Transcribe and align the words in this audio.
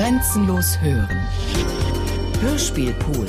Grenzenlos 0.00 0.80
hören. 0.80 1.20
Hörspielpool. 2.40 3.26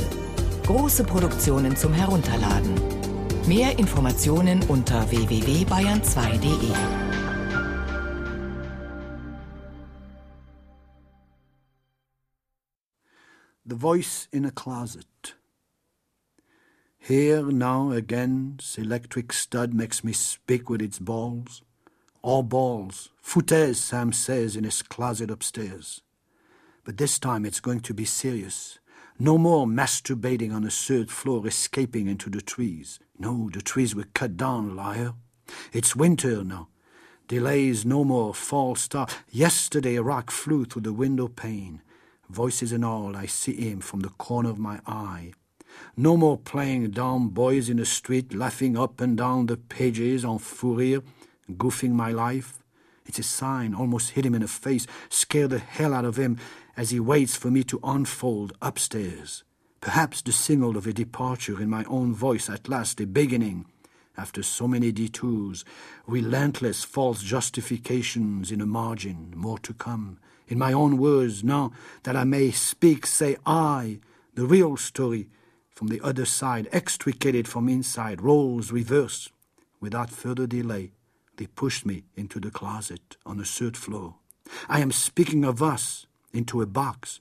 Große 0.66 1.04
Produktionen 1.04 1.76
zum 1.76 1.92
Herunterladen. 1.92 2.74
Mehr 3.46 3.78
Informationen 3.78 4.64
unter 4.70 5.02
www.bayern2.de. 5.12 6.72
The 13.66 13.76
Voice 13.76 14.30
in 14.32 14.46
a 14.46 14.52
Closet. 14.52 15.36
Here 16.98 17.44
now 17.52 17.92
again, 17.92 18.60
electric 18.78 19.34
stud 19.34 19.74
makes 19.74 20.06
me 20.06 20.14
speak 20.14 20.70
with 20.70 20.82
its 20.82 21.00
balls. 21.00 21.64
All 22.22 22.44
balls, 22.44 23.10
foutaises, 23.22 23.76
Sam 23.76 24.14
says 24.14 24.56
in 24.56 24.64
his 24.64 24.82
closet 24.84 25.30
upstairs. 25.30 26.02
But 26.84 26.98
this 26.98 27.20
time 27.20 27.46
it's 27.46 27.60
going 27.60 27.82
to 27.82 27.94
be 27.94 28.06
serious. 28.06 28.80
No 29.20 29.38
more 29.38 29.68
masturbating 29.68 30.54
on 30.54 30.64
the 30.64 30.72
third 30.72 31.12
floor, 31.12 31.46
escaping 31.46 32.08
into 32.08 32.30
the 32.30 32.42
trees. 32.42 33.00
No, 33.20 33.50
the 33.54 33.62
trees 33.62 33.94
were 33.94 34.08
cut 34.14 34.36
down, 34.36 34.76
liar. 34.76 35.14
It's 35.72 35.96
winter 35.96 36.44
now. 36.44 36.70
Delays 37.28 37.86
no 37.86 38.04
more, 38.04 38.34
false 38.34 38.82
start. 38.82 39.16
Yesterday 39.30 39.96
a 39.96 40.04
rock 40.04 40.32
flew 40.32 40.66
through 40.66 40.82
the 40.82 40.94
window 40.94 41.28
pane. 41.28 41.82
Voices 42.30 42.72
and 42.72 42.84
all, 42.84 43.16
I 43.16 43.26
see 43.26 43.54
him 43.54 43.80
from 43.80 44.00
the 44.00 44.10
corner 44.10 44.50
of 44.50 44.58
my 44.58 44.80
eye. 44.88 45.34
No 45.96 46.18
more 46.18 46.38
playing 46.38 46.92
dumb 46.92 47.30
boys 47.30 47.70
in 47.70 47.78
the 47.78 47.86
street, 47.86 48.34
laughing 48.34 48.78
up 48.78 49.00
and 49.00 49.18
down 49.18 49.46
the 49.46 49.58
pages 49.58 50.26
on 50.26 50.40
Fourier, 50.40 51.04
goofing 51.52 51.92
my 51.92 52.12
life. 52.12 52.62
It's 53.12 53.20
a 53.20 53.24
sign, 53.24 53.74
almost 53.74 54.12
hit 54.12 54.26
him 54.26 54.36
in 54.36 54.42
the 54.42 54.48
face, 54.48 54.88
scare 55.10 55.50
the 55.50 55.60
hell 55.60 55.94
out 55.94 56.06
of 56.06 56.16
him 56.16 56.38
as 56.78 56.92
he 56.92 57.00
waits 57.02 57.36
for 57.36 57.52
me 57.52 57.62
to 57.66 57.78
unfold 57.84 58.54
upstairs. 58.62 59.44
Perhaps 59.82 60.22
the 60.22 60.32
signal 60.32 60.78
of 60.78 60.88
a 60.88 60.94
departure 60.94 61.62
in 61.62 61.70
my 61.70 61.84
own 61.90 62.14
voice 62.14 62.50
at 62.50 62.70
last 62.70 63.02
a 63.02 63.06
beginning. 63.06 63.66
After 64.16 64.42
so 64.42 64.66
many 64.66 64.94
detours, 64.94 65.66
relentless 66.08 66.86
false 66.86 67.22
justifications 67.22 68.50
in 68.50 68.62
a 68.62 68.66
margin, 68.66 69.34
more 69.36 69.60
to 69.60 69.74
come. 69.74 70.18
In 70.48 70.58
my 70.58 70.72
own 70.72 70.98
words, 70.98 71.44
now 71.44 71.74
that 72.04 72.16
I 72.16 72.24
may 72.24 72.52
speak, 72.52 73.06
say 73.06 73.36
I, 73.46 74.00
the 74.36 74.46
real 74.46 74.78
story, 74.78 75.28
from 75.70 75.88
the 75.90 76.00
other 76.00 76.24
side, 76.24 76.70
extricated 76.72 77.46
from 77.46 77.68
inside, 77.68 78.22
roles 78.22 78.72
reversed. 78.72 79.34
Without 79.82 80.10
further 80.10 80.48
delay, 80.48 80.94
they 81.42 81.48
pushed 81.48 81.88
me 81.88 82.04
into 82.16 82.40
the 82.40 82.52
closet 82.52 83.18
on 83.26 83.38
the 83.38 83.44
third 83.44 83.76
floor. 83.76 84.14
I 84.70 84.80
am 84.80 84.92
speaking 84.92 85.44
of 85.44 85.64
us 85.64 86.06
into 86.32 86.62
a 86.62 86.68
box. 86.68 87.20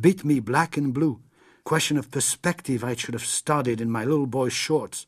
Beat 0.00 0.24
me 0.24 0.40
black 0.40 0.78
and 0.78 0.94
blue. 0.94 1.20
Question 1.64 1.98
of 1.98 2.10
perspective 2.10 2.82
I 2.82 2.94
should 2.94 3.12
have 3.12 3.26
studied 3.26 3.82
in 3.82 3.90
my 3.90 4.06
little 4.06 4.26
boy's 4.26 4.54
shorts. 4.54 5.04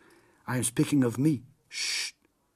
I 0.47 0.59
am 0.59 0.65
speaking 0.65 1.03
of 1.05 1.19
me. 1.19 1.41
Shh. 1.71 2.13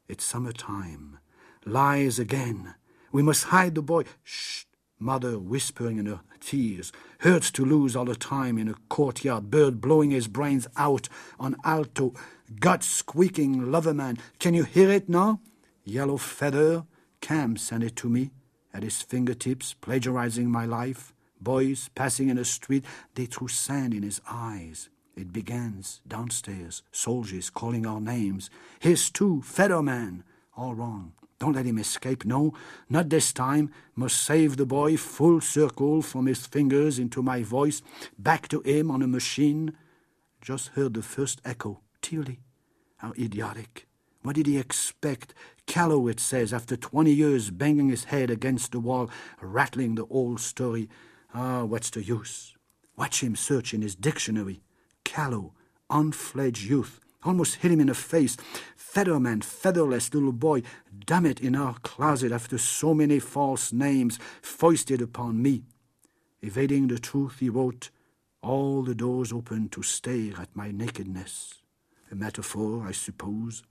It's 0.06 0.24
summertime. 0.24 1.20
Lies 1.64 2.18
again. 2.18 2.74
We 3.10 3.22
must 3.22 3.44
hide 3.44 3.74
the 3.74 3.80
boy. 3.80 4.04
Shh. 4.22 4.64
Mother 4.98 5.38
whispering 5.38 5.96
in 5.96 6.04
her 6.04 6.20
tears. 6.38 6.92
Hurts 7.20 7.50
to 7.52 7.64
lose 7.64 7.96
all 7.96 8.04
the 8.04 8.14
time 8.14 8.58
in 8.58 8.68
a 8.68 8.74
courtyard. 8.90 9.50
Bird 9.50 9.80
blowing 9.80 10.10
his 10.10 10.28
brains 10.28 10.68
out 10.76 11.08
on 11.40 11.56
alto. 11.64 12.12
Gut 12.60 12.82
squeaking 12.82 13.72
lover 13.72 13.94
man. 13.94 14.18
Can 14.38 14.52
you 14.52 14.64
hear 14.64 14.90
it 14.90 15.08
now? 15.08 15.40
Yellow 15.84 16.16
feather. 16.16 16.84
Cam 17.20 17.56
sent 17.56 17.84
it 17.84 17.96
to 17.96 18.08
me. 18.08 18.30
At 18.72 18.82
his 18.82 19.02
fingertips, 19.02 19.74
plagiarizing 19.74 20.50
my 20.50 20.66
life. 20.66 21.14
Boys 21.40 21.90
passing 21.94 22.28
in 22.30 22.36
the 22.36 22.44
street, 22.44 22.84
they 23.14 23.26
threw 23.26 23.48
sand 23.48 23.92
in 23.94 24.02
his 24.02 24.20
eyes. 24.28 24.88
It 25.14 25.32
begins 25.32 26.00
downstairs, 26.08 26.82
soldiers 26.90 27.50
calling 27.50 27.86
our 27.86 28.00
names. 28.00 28.50
His 28.80 29.10
too, 29.10 29.42
Featherman. 29.44 30.22
All 30.56 30.74
wrong. 30.74 31.12
Don't 31.38 31.54
let 31.54 31.66
him 31.66 31.78
escape. 31.78 32.24
No, 32.24 32.54
not 32.88 33.10
this 33.10 33.32
time. 33.32 33.70
Must 33.94 34.16
save 34.16 34.56
the 34.56 34.66
boy 34.66 34.96
full 34.96 35.40
circle 35.40 36.00
from 36.00 36.26
his 36.26 36.46
fingers 36.46 36.98
into 36.98 37.22
my 37.22 37.42
voice, 37.42 37.82
back 38.18 38.48
to 38.48 38.60
him 38.62 38.90
on 38.90 39.02
a 39.02 39.06
machine. 39.06 39.76
Just 40.40 40.68
heard 40.68 40.94
the 40.94 41.02
first 41.02 41.40
echo. 41.44 41.80
Tilly. 42.00 42.40
How 42.96 43.12
idiotic. 43.18 43.86
What 44.22 44.36
did 44.36 44.46
he 44.46 44.56
expect? 44.56 45.34
Callow, 45.66 46.06
it 46.08 46.20
says, 46.20 46.52
after 46.52 46.76
twenty 46.76 47.12
years 47.12 47.50
banging 47.50 47.88
his 47.88 48.04
head 48.04 48.30
against 48.30 48.72
the 48.72 48.80
wall, 48.80 49.10
rattling 49.40 49.94
the 49.94 50.06
old 50.06 50.40
story. 50.40 50.88
Ah, 51.32 51.64
what's 51.64 51.90
the 51.90 52.02
use? 52.02 52.54
Watch 52.96 53.22
him 53.22 53.34
search 53.34 53.74
in 53.74 53.82
his 53.82 53.94
dictionary. 53.94 54.62
Callow, 55.04 55.52
unfledged 55.90 56.64
youth, 56.64 57.00
almost 57.24 57.56
hit 57.56 57.72
him 57.72 57.80
in 57.80 57.88
the 57.88 57.94
face. 57.94 58.36
Featherman, 58.76 59.42
featherless 59.42 60.14
little 60.14 60.32
boy, 60.32 60.62
damn 61.06 61.26
it, 61.26 61.40
in 61.40 61.56
our 61.56 61.74
closet 61.82 62.30
after 62.30 62.58
so 62.58 62.94
many 62.94 63.18
false 63.18 63.72
names 63.72 64.18
foisted 64.42 65.02
upon 65.02 65.42
me. 65.42 65.64
Evading 66.42 66.88
the 66.88 66.98
truth, 66.98 67.38
he 67.40 67.48
wrote, 67.48 67.90
all 68.42 68.82
the 68.82 68.94
doors 68.94 69.32
open 69.32 69.70
to 69.70 69.82
stare 69.82 70.34
at 70.38 70.54
my 70.54 70.70
nakedness. 70.70 71.62
A 72.12 72.14
metaphor, 72.14 72.86
I 72.86 72.92
suppose. 72.92 73.62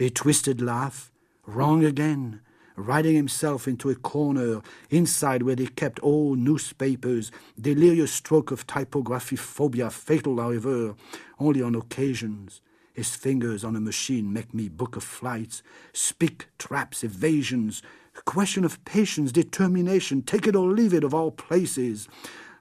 A 0.00 0.10
twisted 0.10 0.60
laugh. 0.60 1.12
Wrong 1.46 1.84
again. 1.84 2.40
Writing 2.74 3.14
himself 3.14 3.66
into 3.68 3.88
a 3.88 3.94
corner, 3.94 4.60
inside 4.90 5.42
where 5.42 5.54
they 5.54 5.66
kept 5.66 6.00
all 6.00 6.34
newspapers, 6.34 7.30
delirious 7.58 8.12
stroke 8.12 8.50
of 8.50 8.66
typography 8.66 9.36
phobia, 9.36 9.88
fatal, 9.88 10.38
however, 10.38 10.94
only 11.38 11.62
on 11.62 11.74
occasions. 11.74 12.60
His 12.92 13.14
fingers 13.14 13.62
on 13.62 13.76
a 13.76 13.80
machine 13.80 14.32
make 14.32 14.52
me 14.52 14.68
book 14.68 14.96
of 14.96 15.04
flights, 15.04 15.62
speak 15.92 16.48
traps, 16.58 17.04
evasions, 17.04 17.80
question 18.24 18.64
of 18.64 18.84
patience, 18.84 19.32
determination, 19.32 20.22
take 20.22 20.46
it 20.46 20.56
or 20.56 20.70
leave 20.70 20.92
it 20.92 21.04
of 21.04 21.14
all 21.14 21.30
places. 21.30 22.08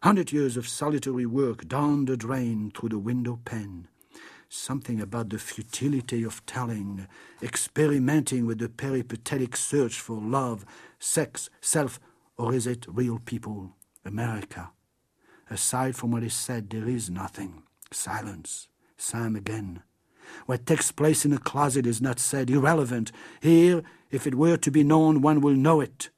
Hundred 0.03 0.31
years 0.31 0.57
of 0.57 0.67
solitary 0.67 1.25
work 1.25 1.67
down 1.67 2.05
the 2.05 2.15
drain 2.15 2.71
through 2.71 2.89
the 2.89 2.99
window 2.99 3.39
pane. 3.45 3.87
Something 4.49 5.01
about 5.01 5.29
the 5.29 5.39
futility 5.39 6.23
of 6.23 6.45
telling, 6.45 7.07
experimenting 7.41 8.45
with 8.45 8.59
the 8.59 8.69
peripatetic 8.69 9.57
search 9.57 9.99
for 9.99 10.21
love, 10.21 10.65
sex, 10.99 11.49
self, 11.61 11.99
or 12.37 12.53
is 12.53 12.67
it 12.67 12.85
real 12.87 13.19
people, 13.19 13.75
America? 14.05 14.71
Aside 15.49 15.95
from 15.95 16.11
what 16.11 16.23
is 16.23 16.33
said, 16.33 16.69
there 16.69 16.87
is 16.87 17.09
nothing. 17.09 17.63
Silence. 17.91 18.67
Sam 18.97 19.35
again. 19.35 19.83
What 20.45 20.65
takes 20.65 20.91
place 20.91 21.25
in 21.25 21.33
a 21.33 21.37
closet 21.37 21.85
is 21.85 22.01
not 22.01 22.19
said, 22.19 22.49
irrelevant. 22.49 23.11
Here, 23.41 23.83
if 24.09 24.25
it 24.25 24.35
were 24.35 24.57
to 24.57 24.71
be 24.71 24.83
known, 24.83 25.21
one 25.21 25.41
will 25.41 25.53
know 25.53 25.81
it. 25.81 26.09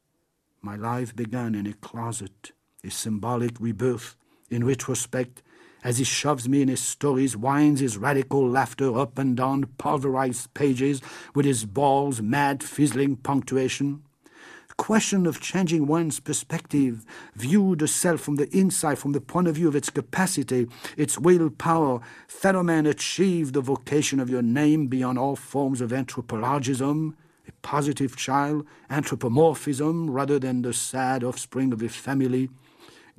My 0.62 0.76
life 0.76 1.16
began 1.16 1.56
in 1.56 1.68
a 1.68 1.74
closet, 1.74 2.52
a 2.84 2.90
symbolic 2.90 3.60
rebirth. 3.60 4.16
In 4.50 4.66
retrospect, 4.66 5.44
as 5.88 6.00
he 6.00 6.04
shoves 6.04 6.50
me 6.50 6.62
in 6.62 6.68
his 6.68 6.82
stories, 6.82 7.38
winds 7.38 7.80
his 7.80 7.98
radical 7.98 8.46
laughter 8.46 9.00
up 9.00 9.18
and 9.18 9.38
down 9.38 9.64
pulverized 9.78 10.54
pages 10.54 11.02
with 11.34 11.46
his 11.46 11.64
balls 11.64 12.22
mad 12.22 12.62
fizzling 12.62 13.16
punctuation. 13.16 14.04
Question 14.76 15.26
of 15.26 15.40
changing 15.40 15.88
one's 15.88 16.20
perspective, 16.20 17.06
view 17.36 17.74
the 17.78 17.88
self 17.88 18.20
from 18.20 18.36
the 18.36 18.50
inside, 18.54 19.00
from 19.00 19.14
the 19.14 19.22
point 19.22 19.48
of 19.48 19.56
view 19.56 19.70
of 19.70 19.78
its 19.78 19.90
capacity, 19.90 20.68
its 20.98 21.18
will 21.18 21.50
power. 21.50 22.02
Featherman 22.28 22.86
achieve 22.86 23.54
the 23.54 23.62
vocation 23.62 24.20
of 24.20 24.30
your 24.30 24.42
name 24.42 24.88
beyond 24.88 25.18
all 25.18 25.38
forms 25.38 25.80
of 25.80 25.92
anthropologism, 25.92 27.16
a 27.48 27.52
positive 27.62 28.18
child, 28.18 28.68
anthropomorphism 28.90 30.12
rather 30.12 30.38
than 30.38 30.64
the 30.64 30.74
sad 30.74 31.24
offspring 31.24 31.72
of 31.72 31.82
a 31.82 31.88
family. 31.88 32.50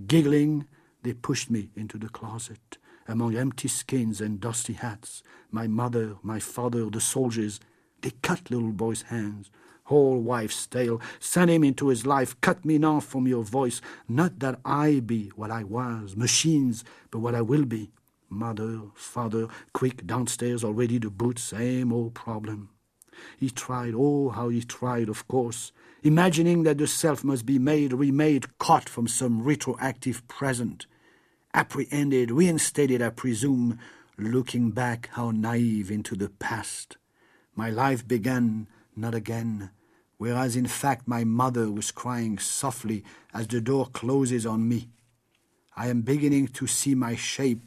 Giggling, 0.07 0.67
they 1.03 1.13
pushed 1.13 1.51
me 1.51 1.71
into 1.77 1.99
the 1.99 2.09
closet, 2.09 2.79
among 3.07 3.37
empty 3.37 3.69
skins 3.69 4.21
and 4.21 4.41
dusty 4.41 4.75
hats. 4.75 5.23
My 5.51 5.67
mother, 5.67 6.17
my 6.23 6.41
father, 6.41 6.89
the 6.91 7.01
soldiers, 7.01 7.61
they 8.03 8.13
cut 8.23 8.51
little 8.51 8.73
boy's 8.73 9.03
hands. 9.03 9.51
Whole 9.85 10.21
wife's 10.21 10.67
tale, 10.67 11.01
send 11.19 11.51
him 11.51 11.65
into 11.65 11.89
his 11.89 12.05
life, 12.05 12.39
cut 12.43 12.63
me 12.65 12.77
now 12.77 13.01
from 13.01 13.27
your 13.27 13.43
voice. 13.43 13.81
Not 14.07 14.39
that 14.41 14.61
I 14.65 15.01
be 15.01 15.33
what 15.35 15.51
I 15.51 15.65
was, 15.65 16.15
machines, 16.15 16.85
but 17.11 17.21
what 17.21 17.35
I 17.35 17.41
will 17.41 17.65
be. 17.65 17.91
Mother, 18.29 18.83
father, 18.95 19.49
quick 19.73 20.07
downstairs, 20.07 20.63
already 20.63 20.99
the 20.99 21.09
boot, 21.09 21.39
same 21.39 21.91
old 21.91 22.13
problem. 22.13 22.69
He 23.39 23.49
tried, 23.49 23.95
oh, 23.97 24.29
how 24.29 24.51
he 24.51 24.63
tried, 24.63 25.09
of 25.09 25.27
course, 25.27 25.73
imagining 26.03 26.63
that 26.63 26.79
the 26.79 26.87
self 26.87 27.25
must 27.25 27.45
be 27.45 27.59
made, 27.59 27.93
remade, 27.93 28.59
caught 28.59 28.89
from 28.89 29.09
some 29.09 29.43
retroactive 29.43 30.27
present. 30.29 30.87
Apprehended, 31.55 32.31
reinstated, 32.31 33.03
I 33.03 33.11
presume, 33.11 33.79
looking 34.17 34.71
back, 34.71 35.09
how 35.13 35.31
naive 35.31 35.91
into 35.91 36.15
the 36.15 36.29
past. 36.29 36.97
My 37.55 37.71
life 37.71 38.07
began, 38.07 38.69
not 38.95 39.15
again, 39.15 39.71
whereas 40.19 40.57
in 40.57 40.67
fact 40.67 41.09
my 41.09 41.25
mother 41.25 41.71
was 41.71 41.91
crying 41.91 42.39
softly 42.39 43.03
as 43.35 43.47
the 43.49 43.61
door 43.61 43.87
closes 43.87 44.47
on 44.47 44.69
me. 44.69 44.91
I 45.77 45.89
am 45.89 46.03
beginning 46.03 46.49
to 46.49 46.67
see 46.67 46.95
my 46.95 47.15
shape. 47.15 47.63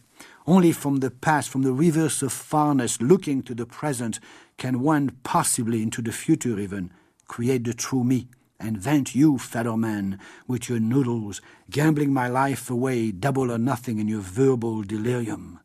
Only 0.45 0.71
from 0.71 0.97
the 0.97 1.11
past, 1.11 1.49
from 1.49 1.63
the 1.63 1.73
reverse 1.73 2.21
of 2.21 2.31
farness, 2.31 3.01
looking 3.01 3.41
to 3.43 3.55
the 3.55 3.65
present, 3.65 4.19
can 4.57 4.81
one 4.81 5.17
possibly 5.23 5.81
into 5.81 6.01
the 6.01 6.11
future 6.11 6.59
even 6.59 6.91
create 7.31 7.63
the 7.63 7.73
true 7.73 8.03
me 8.03 8.27
and 8.59 8.77
vent 8.77 9.15
you, 9.15 9.37
fellow 9.37 9.77
man, 9.77 10.19
with 10.47 10.67
your 10.67 10.81
noodles, 10.81 11.39
gambling 11.69 12.11
my 12.11 12.27
life 12.27 12.69
away, 12.69 13.09
double 13.09 13.49
or 13.49 13.57
nothing 13.57 13.99
in 13.99 14.07
your 14.09 14.19
verbal 14.19 14.83
delirium. 14.83 15.57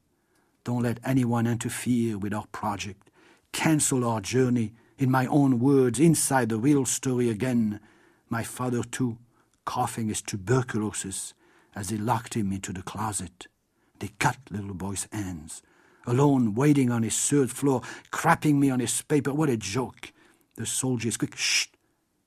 Don't 0.62 0.84
let 0.84 1.00
anyone 1.04 1.44
interfere 1.44 2.16
with 2.18 2.32
our 2.32 2.46
project. 2.52 3.10
Cancel 3.50 4.04
our 4.04 4.20
journey, 4.20 4.74
in 4.96 5.10
my 5.10 5.26
own 5.26 5.58
words, 5.58 5.98
inside 5.98 6.50
the 6.50 6.56
real 6.56 6.84
story 6.86 7.28
again. 7.28 7.80
My 8.30 8.44
father, 8.44 8.84
too, 8.84 9.18
coughing 9.64 10.06
his 10.06 10.22
tuberculosis 10.22 11.34
as 11.74 11.88
they 11.88 11.96
locked 11.96 12.34
him 12.34 12.52
into 12.52 12.72
the 12.72 12.82
closet. 12.82 13.48
They 13.98 14.12
cut 14.20 14.38
little 14.52 14.72
boy's 14.72 15.08
hands. 15.10 15.62
Alone, 16.06 16.54
waiting 16.54 16.92
on 16.92 17.02
his 17.02 17.18
third 17.28 17.50
floor, 17.50 17.82
crapping 18.12 18.54
me 18.54 18.70
on 18.70 18.78
his 18.78 19.02
paper. 19.02 19.34
What 19.34 19.48
a 19.48 19.56
joke! 19.56 20.12
The 20.56 20.66
soldiers, 20.66 21.16
quick, 21.16 21.36
shh! 21.36 21.66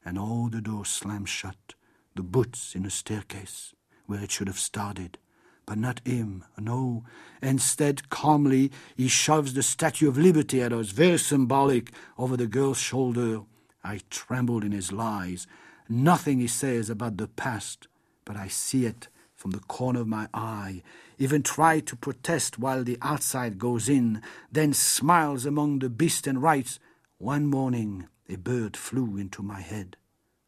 and 0.06 0.18
all 0.18 0.50
the 0.50 0.62
doors 0.62 0.90
slammed 0.90 1.30
shut, 1.30 1.74
the 2.16 2.24
boots 2.24 2.76
in 2.76 2.84
the 2.84 2.90
staircase, 2.90 3.74
where 4.06 4.22
it 4.22 4.32
should 4.32 4.48
have 4.48 4.60
started. 4.60 5.18
But 5.66 5.78
not 5.78 6.02
him, 6.06 6.44
no. 6.58 7.04
Instead, 7.42 8.10
calmly, 8.10 8.72
he 8.96 9.08
shoves 9.08 9.54
the 9.54 9.64
Statue 9.64 10.08
of 10.08 10.18
Liberty 10.18 10.62
at 10.62 10.74
us, 10.74 10.90
very 10.90 11.18
symbolic, 11.18 11.92
over 12.18 12.36
the 12.38 12.48
girl's 12.48 12.80
shoulder. 12.80 13.42
I 13.84 14.02
trembled 14.10 14.64
in 14.64 14.72
his 14.72 14.92
lies. 14.92 15.46
Nothing 15.88 16.40
he 16.40 16.48
says 16.48 16.90
about 16.90 17.18
the 17.18 17.28
past, 17.28 17.88
but 18.26 18.36
I 18.36 18.48
see 18.48 18.86
it 18.86 19.08
from 19.36 19.52
the 19.52 19.60
corner 19.60 20.02
of 20.02 20.08
my 20.08 20.28
eye, 20.34 20.84
even 21.18 21.42
try 21.42 21.80
to 21.80 21.96
protest 21.96 22.60
while 22.60 22.84
the 22.84 22.98
outside 23.02 23.58
goes 23.58 23.88
in, 23.88 24.22
then 24.52 24.74
smiles 24.74 25.46
among 25.46 25.80
the 25.80 25.90
beasts 25.90 26.28
and 26.28 26.42
writes, 26.42 26.80
One 27.18 27.46
morning 27.46 28.08
a 28.30 28.38
bird 28.38 28.78
flew 28.78 29.18
into 29.18 29.42
my 29.42 29.62
head. 29.62 29.98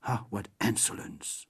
Ah, 0.04 0.26
what 0.30 0.48
insolence! 0.64 1.48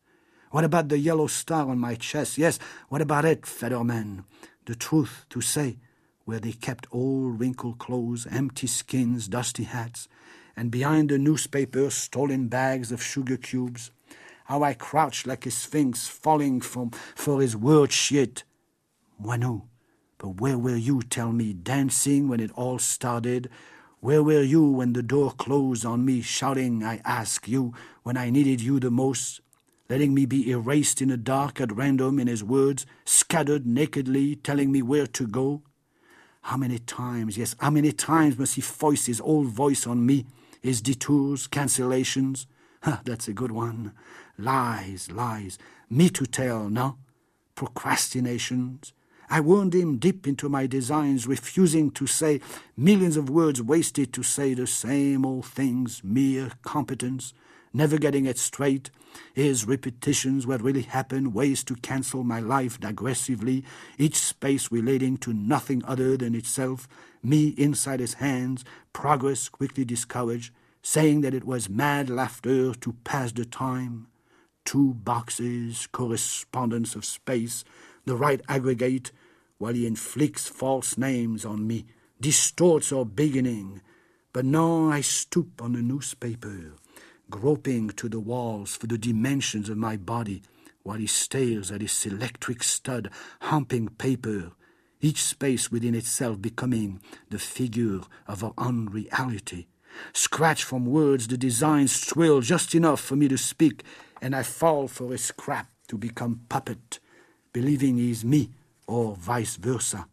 What 0.51 0.63
about 0.63 0.89
the 0.89 0.97
yellow 0.97 1.27
star 1.27 1.69
on 1.69 1.79
my 1.79 1.95
chest? 1.95 2.37
Yes, 2.37 2.59
what 2.89 3.01
about 3.01 3.25
it, 3.25 3.45
Fetterman? 3.45 4.25
The 4.65 4.75
truth 4.75 5.25
to 5.29 5.41
say, 5.41 5.77
where 6.25 6.39
they 6.39 6.51
kept 6.51 6.87
old 6.91 7.39
wrinkled 7.39 7.79
clothes, 7.79 8.27
empty 8.29 8.67
skins, 8.67 9.27
dusty 9.27 9.63
hats, 9.63 10.07
and 10.55 10.69
behind 10.69 11.09
the 11.09 11.17
newspaper, 11.17 11.89
stolen 11.89 12.47
bags 12.47 12.91
of 12.91 13.01
sugar 13.01 13.37
cubes. 13.37 13.91
How 14.45 14.63
I 14.63 14.73
crouched 14.73 15.25
like 15.25 15.45
a 15.45 15.51
sphinx, 15.51 16.07
falling 16.07 16.59
from, 16.61 16.91
for 17.15 17.41
his 17.41 17.55
word 17.55 17.91
shit. 17.91 18.43
Moinous, 19.17 19.61
but 20.17 20.41
where 20.41 20.57
were 20.57 20.75
you, 20.75 21.01
tell 21.01 21.31
me, 21.31 21.53
dancing 21.53 22.27
when 22.27 22.39
it 22.39 22.51
all 22.51 22.77
started, 22.77 23.49
where 24.01 24.24
were 24.24 24.42
you 24.42 24.68
when 24.68 24.94
the 24.94 25.03
door 25.03 25.31
closed 25.31 25.86
on 25.86 26.03
me, 26.03 26.21
shouting, 26.21 26.83
I 26.83 27.01
ask 27.06 27.48
you, 27.48 27.75
when 28.01 28.18
I 28.18 28.31
needed 28.31 28.59
you 28.59 28.80
the 28.80 28.89
most? 28.89 29.42
Letting 29.89 30.15
me 30.15 30.25
be 30.25 30.50
erased 30.50 31.03
in 31.03 31.09
the 31.09 31.18
dark 31.18 31.62
at 31.62 31.71
random 31.71 32.18
in 32.19 32.25
his 32.25 32.44
words, 32.44 32.88
scattered 33.06 33.68
nakedly, 33.68 34.38
telling 34.38 34.71
me 34.71 34.81
where 34.81 35.06
to 35.06 35.27
go? 35.27 35.62
How 36.42 36.57
many 36.57 36.80
times, 36.80 37.38
yes, 37.38 37.56
how 37.59 37.69
many 37.69 37.92
times 37.92 38.39
must 38.39 38.56
he 38.56 38.62
foist 38.62 39.06
his 39.06 39.21
old 39.21 39.50
voice 39.50 39.86
on 39.86 40.03
me, 40.03 40.25
his 40.63 40.81
detours, 40.81 41.48
cancellations? 41.48 42.48
Ha, 42.81 43.01
that's 43.06 43.27
a 43.27 43.33
good 43.33 43.51
one. 43.51 43.94
Lies, 44.36 45.12
lies. 45.12 45.59
Me 45.92 46.09
to 46.09 46.25
tell, 46.25 46.69
no? 46.69 46.98
Procrastinations, 47.53 48.94
I 49.31 49.39
wound 49.39 49.73
him 49.73 49.95
deep 49.95 50.27
into 50.27 50.49
my 50.49 50.67
designs, 50.67 51.25
refusing 51.25 51.89
to 51.91 52.05
say 52.05 52.41
millions 52.75 53.15
of 53.15 53.29
words 53.29 53.61
wasted 53.61 54.11
to 54.11 54.23
say 54.23 54.53
the 54.53 54.67
same 54.67 55.25
old 55.25 55.45
things, 55.45 56.01
mere 56.03 56.51
competence, 56.63 57.33
never 57.71 57.97
getting 57.97 58.25
it 58.25 58.37
straight, 58.37 58.91
his 59.33 59.65
repetitions, 59.65 60.45
what 60.45 60.61
really 60.61 60.81
happened, 60.81 61.33
ways 61.33 61.63
to 61.63 61.77
cancel 61.77 62.25
my 62.25 62.41
life 62.41 62.77
digressively, 62.77 63.63
each 63.97 64.17
space 64.17 64.69
relating 64.69 65.15
to 65.19 65.31
nothing 65.31 65.81
other 65.85 66.17
than 66.17 66.35
itself, 66.35 66.89
me 67.23 67.55
inside 67.57 68.01
his 68.01 68.15
hands, 68.15 68.65
progress 68.91 69.47
quickly 69.47 69.85
discouraged, 69.85 70.53
saying 70.81 71.21
that 71.21 71.33
it 71.33 71.45
was 71.45 71.69
mad 71.69 72.09
laughter 72.09 72.73
to 72.73 72.93
pass 73.05 73.31
the 73.31 73.45
time. 73.45 74.07
Two 74.65 74.93
boxes, 74.93 75.87
correspondence 75.93 76.95
of 76.95 77.05
space, 77.05 77.63
the 78.05 78.17
right 78.17 78.41
aggregate, 78.49 79.13
while 79.61 79.75
he 79.75 79.85
inflicts 79.85 80.47
false 80.47 80.97
names 80.97 81.45
on 81.45 81.67
me, 81.67 81.85
distorts 82.19 82.91
our 82.91 83.05
beginning. 83.05 83.79
But 84.33 84.43
now 84.43 84.89
I 84.89 85.01
stoop 85.01 85.61
on 85.61 85.73
the 85.73 85.83
newspaper, 85.83 86.73
groping 87.29 87.91
to 87.91 88.09
the 88.09 88.19
walls 88.19 88.75
for 88.75 88.87
the 88.87 88.97
dimensions 88.97 89.69
of 89.69 89.77
my 89.77 89.97
body, 89.97 90.41
while 90.81 90.97
he 90.97 91.05
stares 91.05 91.71
at 91.71 91.81
his 91.81 92.07
electric 92.07 92.63
stud, 92.63 93.11
humping 93.39 93.89
paper, 93.89 94.53
each 94.99 95.21
space 95.21 95.71
within 95.71 95.93
itself 95.93 96.41
becoming 96.41 96.99
the 97.29 97.37
figure 97.37 98.01
of 98.27 98.43
our 98.43 98.55
unreality. 98.57 99.67
Scratch 100.11 100.63
from 100.63 100.87
words 100.87 101.27
the 101.27 101.37
designs 101.37 102.03
thrill 102.03 102.41
just 102.41 102.73
enough 102.73 102.99
for 102.99 103.15
me 103.15 103.27
to 103.27 103.37
speak, 103.37 103.83
and 104.23 104.35
I 104.35 104.41
fall 104.41 104.87
for 104.87 105.13
a 105.13 105.19
scrap 105.19 105.69
to 105.89 105.99
become 105.99 106.41
puppet, 106.49 106.97
believing 107.53 107.97
he's 107.97 108.25
me 108.25 108.49
or 108.87 109.15
vice 109.15 109.55
versa. 109.55 110.07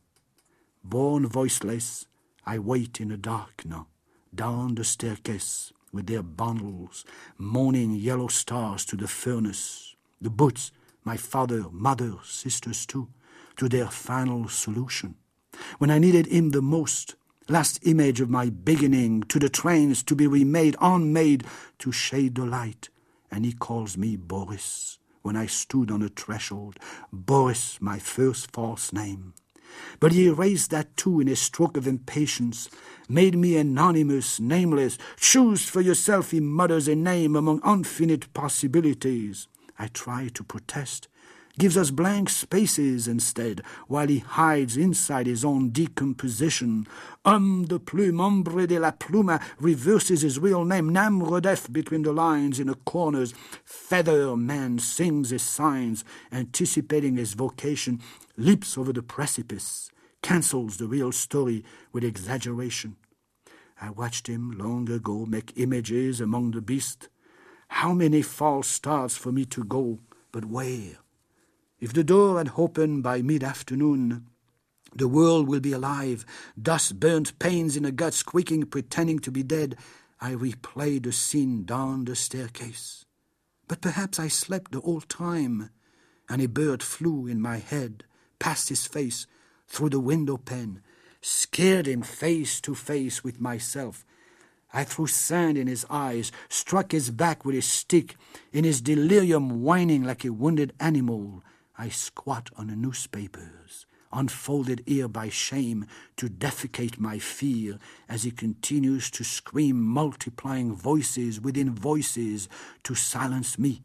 Born 0.84 1.26
voiceless, 1.26 2.06
I 2.46 2.58
wait 2.58 3.00
in 3.00 3.08
the 3.08 3.16
dark 3.16 3.64
now, 3.64 3.88
down 4.34 4.74
the 4.74 4.84
staircase 4.84 5.72
with 5.92 6.06
their 6.06 6.22
bundles, 6.22 7.04
moaning 7.36 7.94
yellow 7.94 8.28
stars 8.28 8.84
to 8.86 8.96
the 8.96 9.08
furnace, 9.08 9.94
the 10.20 10.30
boots, 10.30 10.72
my 11.04 11.16
father, 11.16 11.64
mother, 11.70 12.14
sisters 12.24 12.86
too, 12.86 13.08
to 13.56 13.68
their 13.68 13.88
final 13.88 14.48
solution. 14.48 15.14
When 15.78 15.90
I 15.90 15.98
needed 15.98 16.26
him 16.26 16.50
the 16.50 16.62
most, 16.62 17.16
last 17.48 17.80
image 17.86 18.20
of 18.20 18.30
my 18.30 18.50
beginning, 18.50 19.22
to 19.24 19.38
the 19.38 19.48
trains 19.48 20.02
to 20.04 20.14
be 20.14 20.26
remade, 20.26 20.76
unmade, 20.80 21.44
to 21.80 21.90
shade 21.90 22.34
the 22.34 22.44
light, 22.44 22.90
and 23.30 23.44
he 23.44 23.52
calls 23.52 23.96
me 23.96 24.16
Boris 24.16 24.98
when 25.22 25.36
I 25.36 25.46
stood 25.46 25.90
on 25.90 26.00
the 26.00 26.08
threshold, 26.08 26.78
Boris, 27.12 27.78
my 27.80 27.98
first 27.98 28.50
false 28.50 28.92
name. 28.92 29.34
But 30.00 30.12
he 30.12 30.26
erased 30.26 30.70
that 30.70 30.96
too 30.96 31.20
in 31.20 31.28
a 31.28 31.37
stroke 31.37 31.76
of 31.76 31.87
impatience, 31.87 32.68
made 33.08 33.37
me 33.37 33.56
anonymous, 33.56 34.40
nameless. 34.40 34.98
Choose 35.16 35.68
for 35.68 35.80
yourself, 35.80 36.30
he 36.30 36.40
mutters, 36.40 36.88
a 36.88 36.94
name 36.94 37.37
among 37.37 37.60
infinite 37.66 38.32
possibilities. 38.32 39.46
I 39.78 39.88
try 39.88 40.28
to 40.34 40.42
protest, 40.42 41.08
gives 41.58 41.76
us 41.76 41.90
blank 41.90 42.30
spaces 42.30 43.08
instead, 43.08 43.62
while 43.88 44.06
he 44.06 44.20
hides 44.20 44.76
inside 44.76 45.26
his 45.26 45.44
own 45.44 45.70
decomposition. 45.70 46.86
Um, 47.24 47.48
Homme 47.48 47.64
de 47.66 47.78
plume, 47.78 48.20
ombre 48.20 48.66
de 48.66 48.78
la 48.78 48.92
pluma, 48.92 49.42
reverses 49.58 50.22
his 50.22 50.38
real 50.38 50.64
name, 50.64 50.90
Namredef, 50.90 51.72
between 51.72 52.02
the 52.02 52.12
lines 52.12 52.60
in 52.60 52.68
the 52.68 52.74
corners. 52.74 53.34
Feather 53.64 54.36
man 54.36 54.78
sings 54.78 55.30
his 55.30 55.42
signs, 55.42 56.04
anticipating 56.32 57.16
his 57.16 57.34
vocation, 57.34 58.00
leaps 58.36 58.78
over 58.78 58.92
the 58.92 59.02
precipice, 59.02 59.90
cancels 60.22 60.76
the 60.76 60.86
real 60.86 61.12
story 61.12 61.64
with 61.92 62.04
exaggeration. 62.04 62.96
I 63.80 63.90
watched 63.90 64.26
him 64.26 64.56
long 64.58 64.90
ago 64.90 65.24
make 65.26 65.52
images 65.56 66.20
among 66.20 66.52
the 66.52 66.60
beasts. 66.60 67.08
How 67.68 67.92
many 67.92 68.22
false 68.22 68.68
starts 68.68 69.16
for 69.16 69.32
me 69.32 69.44
to 69.46 69.64
go, 69.64 70.00
but 70.32 70.44
where? 70.44 70.98
If 71.80 71.92
the 71.92 72.02
door 72.02 72.38
had 72.38 72.52
opened 72.56 73.04
by 73.04 73.23
mid 73.23 73.44
afternoon, 73.44 74.26
the 74.94 75.06
world 75.06 75.47
will 75.47 75.61
be 75.61 75.73
alive, 75.73 76.26
dust 76.61 76.99
burnt 76.99 77.38
pains 77.38 77.76
in 77.76 77.85
the 77.85 77.92
gut 77.92 78.14
squeaking, 78.14 78.64
pretending 78.64 79.20
to 79.20 79.30
be 79.30 79.44
dead. 79.44 79.76
I 80.20 80.32
replayed 80.32 81.04
the 81.04 81.12
scene 81.12 81.64
down 81.64 82.04
the 82.04 82.16
staircase. 82.16 83.04
But 83.68 83.80
perhaps 83.80 84.18
I 84.18 84.26
slept 84.26 84.73
the 84.73 84.80
whole 84.80 85.02
time, 85.02 85.70
and 86.28 86.42
a 86.42 86.49
bird 86.49 86.82
flew 86.82 87.28
in 87.28 87.40
my 87.40 87.58
head, 87.58 88.04
past 88.40 88.70
his 88.70 88.87
face, 88.87 89.26
through 89.68 89.90
the 89.90 90.00
window 90.00 90.37
pane, 90.37 90.82
scared 91.20 91.87
him 91.87 92.02
face 92.02 92.61
to 92.62 92.75
face 92.75 93.23
with 93.23 93.40
myself. 93.40 94.04
I 94.73 94.82
threw 94.82 95.06
sand 95.06 95.56
in 95.56 95.68
his 95.68 95.87
eyes, 95.88 96.32
struck 96.49 96.90
his 96.90 97.11
back 97.11 97.44
with 97.44 97.54
a 97.54 97.62
stick, 97.62 98.16
in 98.52 98.64
his 98.64 98.80
delirium 98.80 99.62
whining 99.62 100.02
like 100.02 100.25
a 100.25 100.32
wounded 100.32 100.73
animal. 100.80 101.44
I 101.78 101.88
squat 101.90 102.50
on 102.56 102.66
the 102.66 102.76
newspapers, 102.76 103.87
unfolded 104.12 104.82
here 104.87 105.08
by 105.08 105.28
shame 105.28 105.87
to 106.16 106.28
defecate 106.28 106.99
my 106.99 107.18
fear 107.20 107.78
as 108.08 108.25
he 108.25 108.32
continues 108.32 109.11
to 109.12 109.25
scream 109.25 109.80
multiplying 109.80 110.75
voices 110.75 111.40
within 111.40 111.73
voices 111.75 112.49
to 112.85 112.94
silence 112.97 113.58
me. 113.58 113.82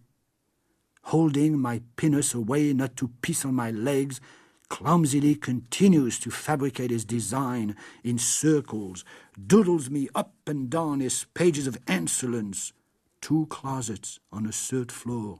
holding 1.04 1.60
my 1.60 1.82
pinnace 1.96 2.34
away 2.34 2.74
not 2.74 2.96
to 2.98 3.10
piss 3.22 3.46
on 3.46 3.54
my 3.54 3.72
legs, 3.72 4.22
clumsily 4.70 5.36
continues 5.36 6.20
to 6.20 6.32
fabricate 6.32 6.92
his 6.92 7.06
design 7.06 7.76
in 8.04 8.18
circles, 8.18 9.04
doodles 9.48 9.90
me 9.90 10.08
up 10.16 10.34
and 10.48 10.70
down 10.70 11.00
his 11.00 11.26
pages 11.34 11.68
of 11.68 11.78
insolence. 11.88 12.74
Two 13.22 13.46
closets 13.50 14.20
on 14.32 14.46
a 14.46 14.52
third 14.52 14.92
floor, 14.92 15.40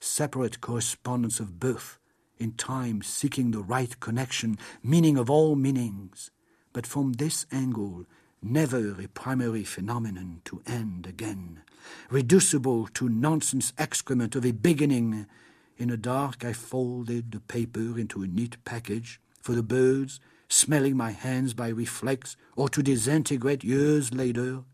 separate 0.00 0.60
correspondence 0.60 1.40
of 1.40 1.58
both, 1.58 1.98
in 2.38 2.52
time 2.52 3.02
seeking 3.02 3.50
the 3.50 3.62
right 3.62 3.98
connection, 4.00 4.58
meaning 4.82 5.16
of 5.16 5.30
all 5.30 5.56
meanings. 5.56 6.30
But 6.72 6.86
from 6.86 7.14
this 7.14 7.46
angle, 7.52 8.06
never 8.42 9.00
a 9.00 9.08
primary 9.08 9.64
phenomenon 9.64 10.42
to 10.44 10.62
end 10.66 11.06
again, 11.06 11.62
reducible 12.10 12.88
to 12.88 13.08
nonsense 13.08 13.72
excrement 13.78 14.34
of 14.34 14.44
a 14.44 14.52
beginning. 14.52 15.26
In 15.78 15.88
the 15.88 15.96
dark, 15.96 16.44
I 16.44 16.52
folded 16.52 17.32
the 17.32 17.40
paper 17.40 17.98
into 17.98 18.22
a 18.22 18.26
neat 18.26 18.56
package 18.64 19.20
for 19.40 19.52
the 19.52 19.62
birds, 19.62 20.20
smelling 20.48 20.96
my 20.96 21.10
hands 21.10 21.54
by 21.54 21.68
reflex, 21.68 22.36
or 22.56 22.68
to 22.68 22.82
disintegrate 22.82 23.64
years 23.64 24.12
later. 24.12 24.64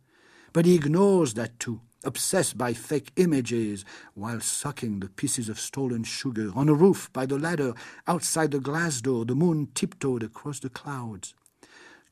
But 0.53 0.67
he 0.67 0.75
ignores 0.75 1.35
that 1.35 1.59
too, 1.61 1.81
obsessed 2.05 2.57
by 2.57 2.73
fake 2.73 3.13
images, 3.17 3.85
while 4.15 4.41
sucking 4.41 5.01
the 5.01 5.09
pieces 5.09 5.49
of 5.49 5.61
stolen 5.61 6.05
sugar 6.05 6.51
on 6.55 6.69
a 6.69 6.75
roof 6.75 7.13
by 7.13 7.27
the 7.27 7.39
ladder 7.39 7.75
outside 8.07 8.51
the 8.51 8.61
glass 8.61 9.01
door. 9.01 9.25
The 9.25 9.35
moon 9.35 9.69
tiptoed 9.75 10.23
across 10.23 10.61
the 10.61 10.71
clouds. 10.71 11.35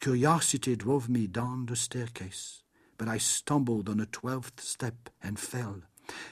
Curiosity 0.01 0.77
drove 0.77 1.09
me 1.09 1.27
down 1.27 1.67
the 1.67 1.77
staircase, 1.77 2.63
but 2.97 3.09
I 3.09 3.19
stumbled 3.19 3.89
on 3.89 3.97
the 3.99 4.07
twelfth 4.07 4.61
step 4.61 5.11
and 5.23 5.39
fell, 5.39 5.83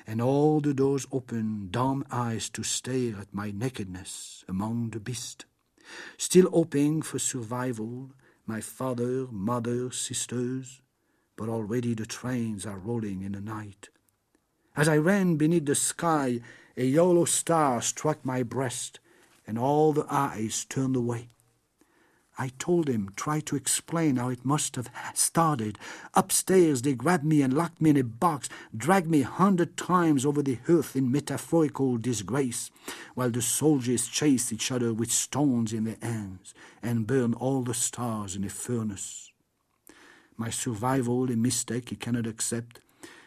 and 0.06 0.20
all 0.20 0.60
the 0.60 0.74
doors 0.74 1.06
opened, 1.10 1.72
dumb 1.72 2.04
eyes 2.10 2.48
to 2.50 2.62
stare 2.62 3.16
at 3.20 3.34
my 3.34 3.50
nakedness 3.50 4.44
among 4.48 4.90
the 4.90 5.00
beasts. 5.00 5.44
Still 6.16 6.50
hoping 6.50 7.02
for 7.02 7.18
survival, 7.18 8.12
my 8.46 8.60
father, 8.60 9.26
mother, 9.30 9.90
sisters, 9.90 10.80
but 11.36 11.48
already 11.48 11.94
the 11.94 12.06
trains 12.06 12.66
are 12.66 12.78
rolling 12.78 13.22
in 13.22 13.32
the 13.32 13.40
night. 13.40 13.88
As 14.74 14.88
I 14.88 14.96
ran 14.96 15.36
beneath 15.36 15.66
the 15.66 15.74
sky, 15.74 16.40
a 16.76 16.84
yellow 16.84 17.24
star 17.24 17.80
struck 17.80 18.24
my 18.24 18.42
breast, 18.42 19.00
and 19.46 19.58
all 19.58 19.92
the 19.92 20.06
eyes 20.10 20.64
turned 20.64 20.96
away. 20.96 21.28
I 22.38 22.48
told 22.58 22.88
him, 22.88 23.12
tried 23.16 23.46
to 23.46 23.56
explain 23.56 24.16
how 24.16 24.28
it 24.28 24.44
must 24.44 24.76
have 24.76 24.90
started. 25.14 25.78
Upstairs, 26.12 26.82
they 26.82 26.94
grabbed 26.94 27.24
me 27.24 27.40
and 27.40 27.54
locked 27.54 27.80
me 27.80 27.90
in 27.90 27.96
a 27.96 28.04
box, 28.04 28.50
dragged 28.76 29.08
me 29.08 29.22
a 29.22 29.26
hundred 29.26 29.78
times 29.78 30.26
over 30.26 30.42
the 30.42 30.58
earth 30.68 30.94
in 30.94 31.10
metaphorical 31.10 31.96
disgrace, 31.96 32.70
while 33.14 33.30
the 33.30 33.40
soldiers 33.40 34.06
chased 34.06 34.52
each 34.52 34.70
other 34.70 34.92
with 34.92 35.10
stones 35.10 35.72
in 35.72 35.84
their 35.84 35.96
hands 36.02 36.52
and 36.82 37.06
burned 37.06 37.36
all 37.36 37.62
the 37.62 37.72
stars 37.72 38.36
in 38.36 38.44
a 38.44 38.50
furnace. 38.50 39.32
My 40.36 40.50
survival, 40.50 41.30
a 41.30 41.36
mistake 41.36 41.90
he 41.90 41.96
cannot 41.96 42.26
accept, 42.26 42.80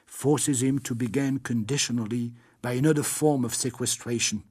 forces 0.06 0.62
him 0.62 0.80
to 0.80 0.96
begin 0.96 1.40
conditionally 1.40 2.34
by 2.62 2.74
another 2.74 3.04
form 3.04 3.46
of 3.46 3.56
sequestration 3.56 4.44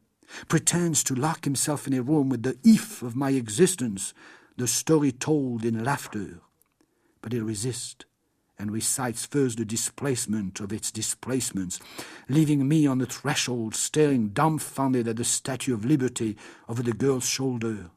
pretends 0.47 1.03
to 1.05 1.15
lock 1.15 1.45
himself 1.45 1.87
in 1.87 1.95
a 1.95 2.03
room 2.03 2.29
with 2.29 2.43
the 2.43 2.57
if 2.65 3.03
of 3.03 3.17
my 3.17 3.31
existence, 3.31 4.13
the 4.57 4.67
story 4.67 5.13
told 5.13 5.65
in 5.65 5.85
laughter, 5.85 6.41
but 7.23 7.33
it 7.33 7.43
resists 7.43 8.05
and 8.59 8.73
recites 8.73 9.25
first 9.25 9.57
the 9.57 9.65
displacement 9.65 10.59
of 10.59 10.73
its 10.73 10.91
displacements, 10.91 11.79
leaving 12.29 12.67
me 12.67 12.87
on 12.87 12.99
the 12.99 13.07
threshold 13.07 13.75
staring 13.75 14.29
dumbfounded 14.31 15.07
at 15.07 15.17
the 15.17 15.25
Statue 15.25 15.75
of 15.75 15.85
Liberty 15.85 16.37
over 16.69 16.83
the 16.83 16.93
girl's 16.93 17.29
shoulder. 17.29 17.91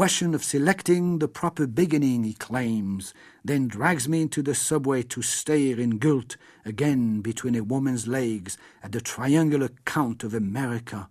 Question 0.00 0.34
of 0.34 0.42
selecting 0.42 1.18
the 1.18 1.28
proper 1.28 1.66
beginning, 1.66 2.24
he 2.24 2.32
claims, 2.32 3.12
then 3.44 3.68
drags 3.68 4.08
me 4.08 4.22
into 4.22 4.40
the 4.40 4.54
subway 4.54 5.02
to 5.02 5.20
stare 5.20 5.78
in 5.78 5.98
guilt 5.98 6.38
again 6.64 7.20
between 7.20 7.54
a 7.54 7.62
woman's 7.62 8.08
legs 8.08 8.56
at 8.82 8.92
the 8.92 9.02
triangular 9.02 9.68
count 9.84 10.24
of 10.24 10.32
America 10.32 11.10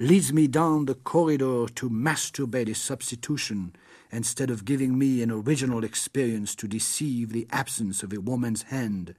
leads 0.00 0.32
me 0.32 0.48
down 0.48 0.86
the 0.86 0.96
corridor 0.96 1.66
to 1.68 1.88
masturbate 1.88 2.68
a 2.68 2.74
substitution 2.74 3.76
instead 4.10 4.50
of 4.50 4.64
giving 4.64 4.98
me 4.98 5.22
an 5.22 5.30
original 5.30 5.84
experience 5.84 6.56
to 6.56 6.66
deceive 6.66 7.32
the 7.32 7.46
absence 7.52 8.02
of 8.02 8.12
a 8.12 8.20
woman's 8.20 8.62
hand, 8.62 9.14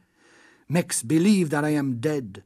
makes 0.67 1.01
believe 1.01 1.49
that 1.49 1.63
I 1.63 1.69
am 1.69 2.01
dead, 2.01 2.43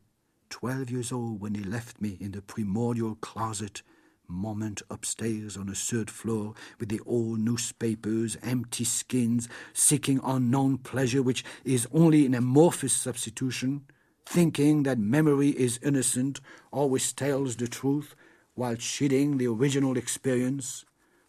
twelve 0.51 0.91
years 0.91 1.11
old 1.11 1.41
when 1.41 1.55
he 1.55 1.63
left 1.63 1.99
me 1.99 2.19
in 2.21 2.33
the 2.33 2.43
primordial 2.43 3.15
closet, 3.15 3.81
moment 4.27 4.81
upstairs 4.89 5.57
on 5.57 5.69
a 5.69 5.75
third 5.75 6.09
floor 6.09 6.53
with 6.79 6.89
the 6.89 7.01
old 7.05 7.39
newspapers, 7.39 8.37
empty 8.43 8.83
skins, 8.83 9.49
seeking 9.73 10.19
unknown 10.23 10.77
pleasure 10.77 11.21
which 11.21 11.43
is 11.63 11.87
only 11.93 12.25
an 12.25 12.33
amorphous 12.33 12.93
substitution, 12.93 13.81
thinking 14.25 14.83
that 14.83 14.97
memory 14.97 15.49
is 15.49 15.79
innocent, 15.83 16.41
always 16.71 17.13
tells 17.13 17.55
the 17.55 17.67
truth, 17.67 18.15
while 18.55 18.75
shielding 18.75 19.37
the 19.37 19.47
original 19.47 19.97
experience, 19.97 20.85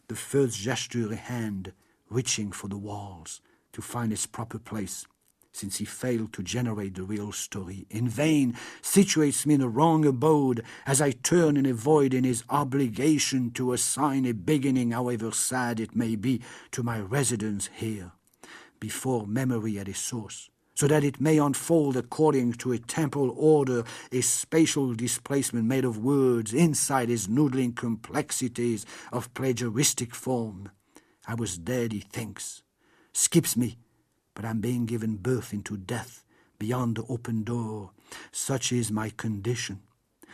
the 0.09 0.15
first 0.15 0.59
gesture 0.59 1.15
hand 1.15 1.73
reaching 2.09 2.53
for 2.53 2.69
the 2.69 2.79
walls 2.79 3.41
to 3.73 3.83
find 3.83 4.12
its 4.12 4.26
proper 4.26 4.59
place, 4.59 5.07
since 5.57 5.79
he 5.79 5.85
failed 5.85 6.33
to 6.35 6.43
generate 6.43 6.95
the 6.95 7.03
real 7.03 7.33
story. 7.33 7.87
In 7.91 8.09
vain 8.09 8.55
situates 8.83 9.47
me 9.47 9.55
in 9.55 9.63
a 9.63 9.69
wrong 9.69 10.05
abode 10.05 10.63
as 10.87 11.01
I 11.01 11.13
turn 11.13 11.57
and 11.57 11.67
avoid 11.67 12.13
in 12.13 12.25
his 12.25 12.45
obligation 12.51 13.51
to 13.53 13.73
assign 13.73 14.27
a 14.27 14.33
beginning, 14.33 14.91
however 14.91 15.33
sad 15.33 15.81
it 15.81 15.97
may 15.97 16.15
be, 16.15 16.43
to 16.73 16.83
my 16.83 17.01
residence 17.01 17.71
here, 17.75 18.13
before 18.79 19.27
memory 19.27 19.79
at 19.79 19.89
its 19.89 20.01
source 20.01 20.51
so 20.75 20.87
that 20.87 21.03
it 21.03 21.23
may 21.23 21.39
unfold 21.39 21.97
according 21.97 22.53
to 22.53 22.71
a 22.71 22.79
temporal 22.79 23.35
order, 23.35 23.83
a 24.13 24.21
spatial 24.21 24.93
displacement 24.93 25.65
made 25.65 25.87
of 25.87 26.05
words 26.05 26.53
inside 26.53 27.09
his 27.09 27.29
noodling 27.29 27.75
complexities 27.75 28.85
of 29.11 29.33
plagiaristic 29.33 30.13
form. 30.15 30.71
I 31.27 31.35
was 31.35 31.57
dead, 31.57 31.93
he 31.93 32.01
thinks, 32.01 32.63
skips 33.15 33.57
me, 33.57 33.79
but 34.37 34.45
I'm 34.45 34.61
being 34.61 34.87
given 34.87 35.16
birth 35.16 35.52
into 35.52 35.76
death 35.76 36.23
beyond 36.59 36.97
the 36.97 37.05
open 37.09 37.43
door. 37.43 37.90
Such 38.31 38.71
is 38.71 38.93
my 38.93 39.11
condition. 39.16 39.81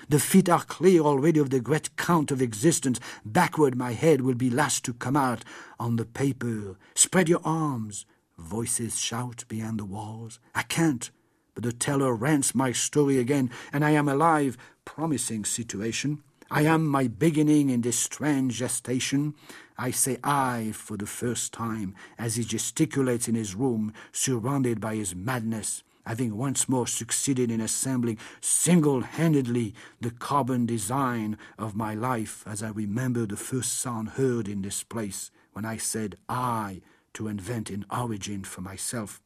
The 0.08 0.18
feet 0.18 0.48
are 0.48 0.64
clear 0.64 1.00
already 1.00 1.38
of 1.38 1.50
the 1.50 1.60
great 1.60 1.96
count 1.96 2.32
of 2.32 2.42
existence. 2.42 2.98
Backward 3.24 3.76
my 3.76 3.92
head 3.92 4.20
will 4.20 4.34
be 4.34 4.50
last 4.50 4.84
to 4.84 4.92
come 4.92 5.16
out 5.16 5.44
on 5.78 5.96
the 5.96 6.04
paper. 6.04 6.76
Spread 6.94 7.28
your 7.28 7.40
arms. 7.44 8.04
Voices 8.36 8.98
shout 8.98 9.44
beyond 9.48 9.78
the 9.78 9.84
walls. 9.84 10.40
I 10.54 10.62
can't, 10.62 11.10
but 11.54 11.62
the 11.62 11.72
teller 11.72 12.12
rants 12.14 12.54
my 12.54 12.72
story 12.72 13.18
again, 13.18 13.50
and 13.72 13.84
I 13.84 13.90
am 13.90 14.08
alive. 14.08 14.58
Promising 14.84 15.44
situation. 15.44 16.22
I 16.54 16.64
am 16.64 16.86
my 16.86 17.08
beginning 17.08 17.70
in 17.70 17.80
this 17.80 17.98
strange 17.98 18.58
gestation. 18.58 19.34
I 19.78 19.90
say 19.90 20.18
I 20.22 20.72
for 20.74 20.98
the 20.98 21.06
first 21.06 21.50
time 21.54 21.94
as 22.18 22.36
he 22.36 22.44
gesticulates 22.44 23.26
in 23.26 23.34
his 23.34 23.54
room, 23.54 23.94
surrounded 24.12 24.78
by 24.78 24.96
his 24.96 25.14
madness, 25.14 25.82
having 26.04 26.36
once 26.36 26.68
more 26.68 26.86
succeeded 26.86 27.50
in 27.50 27.62
assembling 27.62 28.18
single 28.42 29.00
handedly 29.00 29.74
the 30.02 30.10
carbon 30.10 30.66
design 30.66 31.38
of 31.58 31.74
my 31.74 31.94
life 31.94 32.44
as 32.46 32.62
I 32.62 32.68
remember 32.68 33.24
the 33.24 33.38
first 33.38 33.78
sound 33.78 34.10
heard 34.10 34.46
in 34.46 34.60
this 34.60 34.82
place 34.82 35.30
when 35.54 35.64
I 35.64 35.78
said 35.78 36.16
I 36.28 36.82
to 37.14 37.28
invent 37.28 37.70
an 37.70 37.86
origin 37.90 38.44
for 38.44 38.60
myself 38.60 39.22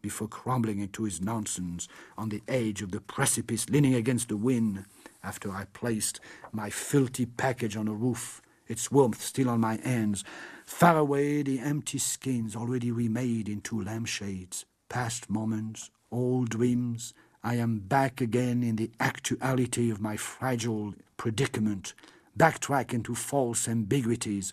before 0.00 0.28
crumbling 0.28 0.78
into 0.78 1.04
his 1.04 1.20
nonsense 1.20 1.88
on 2.16 2.30
the 2.30 2.42
edge 2.48 2.80
of 2.80 2.90
the 2.90 3.02
precipice, 3.02 3.68
leaning 3.68 3.94
against 3.94 4.30
the 4.30 4.36
wind, 4.38 4.86
after 5.22 5.50
I 5.50 5.66
placed 5.72 6.20
my 6.52 6.70
filthy 6.70 7.26
package 7.26 7.76
on 7.76 7.86
the 7.86 7.92
roof, 7.92 8.40
its 8.66 8.90
warmth 8.90 9.20
still 9.20 9.50
on 9.50 9.60
my 9.60 9.76
hands. 9.76 10.24
Far 10.64 10.96
away, 10.96 11.42
the 11.42 11.58
empty 11.58 11.98
skins 11.98 12.54
already 12.54 12.90
remade 12.90 13.48
into 13.48 13.82
lampshades, 13.82 14.64
past 14.88 15.28
moments, 15.28 15.90
old 16.10 16.50
dreams. 16.50 17.12
I 17.42 17.56
am 17.56 17.80
back 17.80 18.20
again 18.20 18.62
in 18.62 18.76
the 18.76 18.90
actuality 19.00 19.90
of 19.90 20.00
my 20.00 20.16
fragile 20.16 20.94
predicament, 21.16 21.94
backtrack 22.38 22.92
into 22.92 23.14
false 23.14 23.66
ambiguities, 23.68 24.52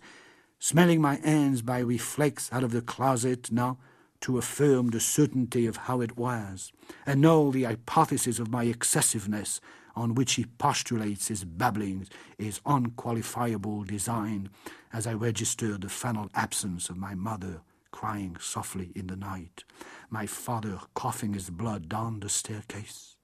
smelling 0.60 1.02
my 1.02 1.16
hands 1.16 1.62
by 1.62 1.80
reflex 1.80 2.50
out 2.52 2.64
of 2.64 2.72
the 2.72 2.82
closet 2.82 3.52
now 3.52 3.78
to 4.22 4.38
affirm 4.38 4.90
the 4.90 5.00
certainty 5.00 5.68
of 5.68 5.78
how 5.78 6.02
it 6.02 6.18
was, 6.18 6.72
and 7.06 7.22
know 7.22 7.52
the 7.52 7.64
hypothesis 7.64 8.40
of 8.40 8.50
my 8.50 8.64
excessiveness 8.64 9.62
on 9.98 10.14
which 10.14 10.36
he 10.36 10.46
postulates 10.46 11.28
his 11.28 11.44
babblings, 11.44 12.08
his 12.38 12.62
unqualifiable 12.66 13.84
design, 13.84 14.50
as 14.94 15.08
I 15.08 15.14
register 15.14 15.78
the 15.78 15.90
final 15.90 16.30
absence 16.36 16.90
of 16.90 16.98
my 16.98 17.16
mother 17.16 17.62
crying 17.92 18.38
softly 18.40 18.92
in 18.96 19.08
the 19.08 19.16
night, 19.16 19.64
my 20.10 20.28
father 20.28 20.80
coughing 20.94 21.34
his 21.34 21.50
blood 21.50 21.90
down 21.90 22.20
the 22.20 22.30
staircase. 22.30 23.16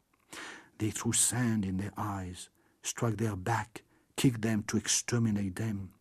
They 0.80 0.89
threw 0.89 1.13
sand 1.13 1.63
in 1.63 1.77
their 1.77 1.94
eyes, 1.96 2.50
struck 2.82 3.18
their 3.18 3.36
back, 3.36 3.84
kicked 4.18 4.42
them 4.42 4.63
to 4.68 4.77
exterminate 4.77 5.56
them. 5.58 5.92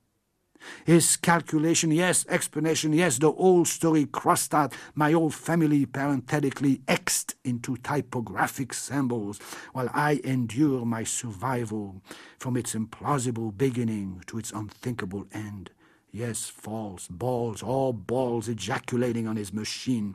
His 0.84 1.16
calculation, 1.16 1.90
yes, 1.90 2.26
explanation, 2.28 2.92
yes, 2.92 3.18
the 3.18 3.32
whole 3.32 3.64
story 3.64 4.06
crossed 4.06 4.54
out 4.54 4.74
my 4.94 5.12
old 5.12 5.34
family 5.34 5.86
parenthetically 5.86 6.78
Xed 6.86 7.34
into 7.44 7.76
typographic 7.76 8.72
symbols, 8.74 9.38
while 9.72 9.90
I 9.92 10.20
endure 10.24 10.84
my 10.84 11.04
survival 11.04 12.02
from 12.38 12.56
its 12.56 12.74
implausible 12.74 13.56
beginning 13.56 14.22
to 14.26 14.38
its 14.38 14.52
unthinkable 14.52 15.26
end. 15.32 15.70
Yes, 16.14 16.50
false, 16.50 17.08
balls, 17.08 17.62
all 17.62 17.94
balls 17.94 18.46
ejaculating 18.46 19.26
on 19.26 19.36
his 19.36 19.50
machine, 19.50 20.14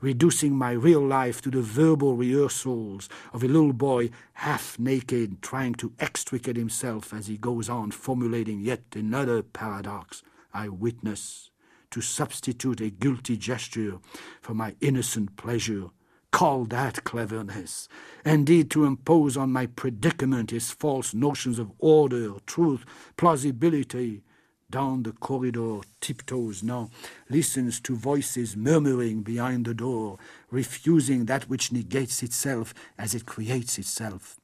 reducing 0.00 0.56
my 0.56 0.72
real 0.72 1.00
life 1.00 1.40
to 1.42 1.50
the 1.52 1.62
verbal 1.62 2.16
rehearsals 2.16 3.08
of 3.32 3.44
a 3.44 3.46
little 3.46 3.72
boy 3.72 4.10
half 4.32 4.76
naked 4.76 5.40
trying 5.42 5.76
to 5.76 5.92
extricate 6.00 6.56
himself 6.56 7.14
as 7.14 7.28
he 7.28 7.36
goes 7.36 7.68
on 7.68 7.92
formulating 7.92 8.58
yet 8.58 8.82
another 8.96 9.40
paradox 9.40 10.24
I 10.52 10.68
witness, 10.68 11.52
to 11.92 12.00
substitute 12.00 12.80
a 12.80 12.90
guilty 12.90 13.36
gesture 13.36 14.00
for 14.40 14.52
my 14.52 14.74
innocent 14.80 15.36
pleasure. 15.36 15.90
Call 16.32 16.64
that 16.66 17.04
cleverness. 17.04 17.88
Indeed, 18.24 18.68
to 18.72 18.84
impose 18.84 19.36
on 19.36 19.52
my 19.52 19.66
predicament 19.66 20.50
his 20.50 20.72
false 20.72 21.14
notions 21.14 21.60
of 21.60 21.70
order, 21.78 22.32
truth, 22.46 22.84
plausibility, 23.16 24.22
down 24.70 25.04
the 25.04 25.12
corridor, 25.12 25.80
tiptoes 26.00 26.62
now, 26.62 26.90
listens 27.30 27.80
to 27.80 27.96
voices 27.96 28.56
murmuring 28.56 29.22
behind 29.22 29.64
the 29.64 29.74
door, 29.74 30.18
refusing 30.50 31.26
that 31.26 31.48
which 31.48 31.72
negates 31.72 32.22
itself 32.22 32.74
as 32.98 33.14
it 33.14 33.26
creates 33.26 33.78
itself. 33.78 34.36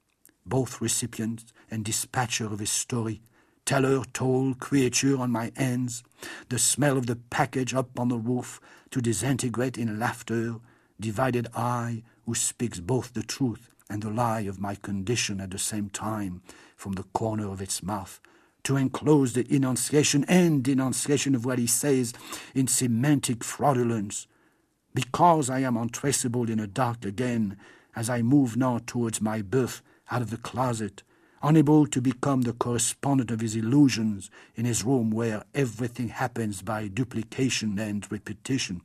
Both 0.47 0.81
recipient 0.81 1.53
and 1.71 1.85
dispatcher 1.85 2.47
of 2.47 2.61
his 2.61 2.71
story, 2.71 3.23
teller, 3.65 4.03
toll, 4.13 4.55
creature 4.55 5.19
on 5.19 5.31
my 5.31 5.53
hands, 5.57 6.03
the 6.49 6.59
smell 6.59 6.97
of 6.97 7.07
the 7.07 7.17
package 7.17 7.75
up 7.75 7.99
on 7.99 8.09
the 8.09 8.19
roof 8.19 8.61
to 8.91 9.01
disintegrate 9.01 9.79
in 9.79 9.99
laughter, 9.99 10.57
divided 11.01 11.49
I, 11.55 12.03
who 12.27 12.35
speaks 12.35 12.79
both 12.81 13.13
the 13.13 13.23
truth 13.23 13.71
and 13.91 14.03
the 14.03 14.11
lie 14.11 14.43
of 14.43 14.61
my 14.61 14.75
condition 14.77 15.41
at 15.41 15.51
the 15.51 15.59
same 15.59 15.91
time, 15.91 16.43
from 16.77 16.93
the 16.93 17.03
corner 17.03 17.49
of 17.49 17.61
its 17.61 17.83
mouth, 17.83 18.21
to 18.65 18.77
enclose 18.77 19.33
the 19.33 19.47
enunciation 19.55 20.25
and 20.29 20.63
denunciation 20.63 21.35
of 21.35 21.45
what 21.45 21.59
he 21.59 21.67
says 21.67 22.13
in 22.55 22.67
semantic 22.67 23.43
fraudulence. 23.43 24.27
Because 24.95 25.51
I 25.51 25.61
am 25.61 25.77
untraceable 25.77 26.51
in 26.51 26.59
the 26.59 26.67
dark 26.67 27.05
again, 27.05 27.57
as 27.97 28.09
I 28.09 28.23
move 28.23 28.57
now 28.57 28.81
towards 28.87 29.21
my 29.21 29.43
birth 29.43 29.83
out 30.11 30.23
of 30.23 30.31
the 30.31 30.37
closet, 30.37 31.03
unable 31.43 31.87
to 31.87 32.01
become 32.01 32.43
the 32.43 32.53
correspondent 32.53 33.31
of 33.31 33.41
his 33.41 33.57
illusions 33.57 34.31
in 34.55 34.65
his 34.65 34.85
room 34.85 35.11
where 35.11 35.45
everything 35.55 36.09
happens 36.09 36.63
by 36.63 36.89
duplication 36.89 37.79
and 37.79 38.11
repetition 38.11 38.83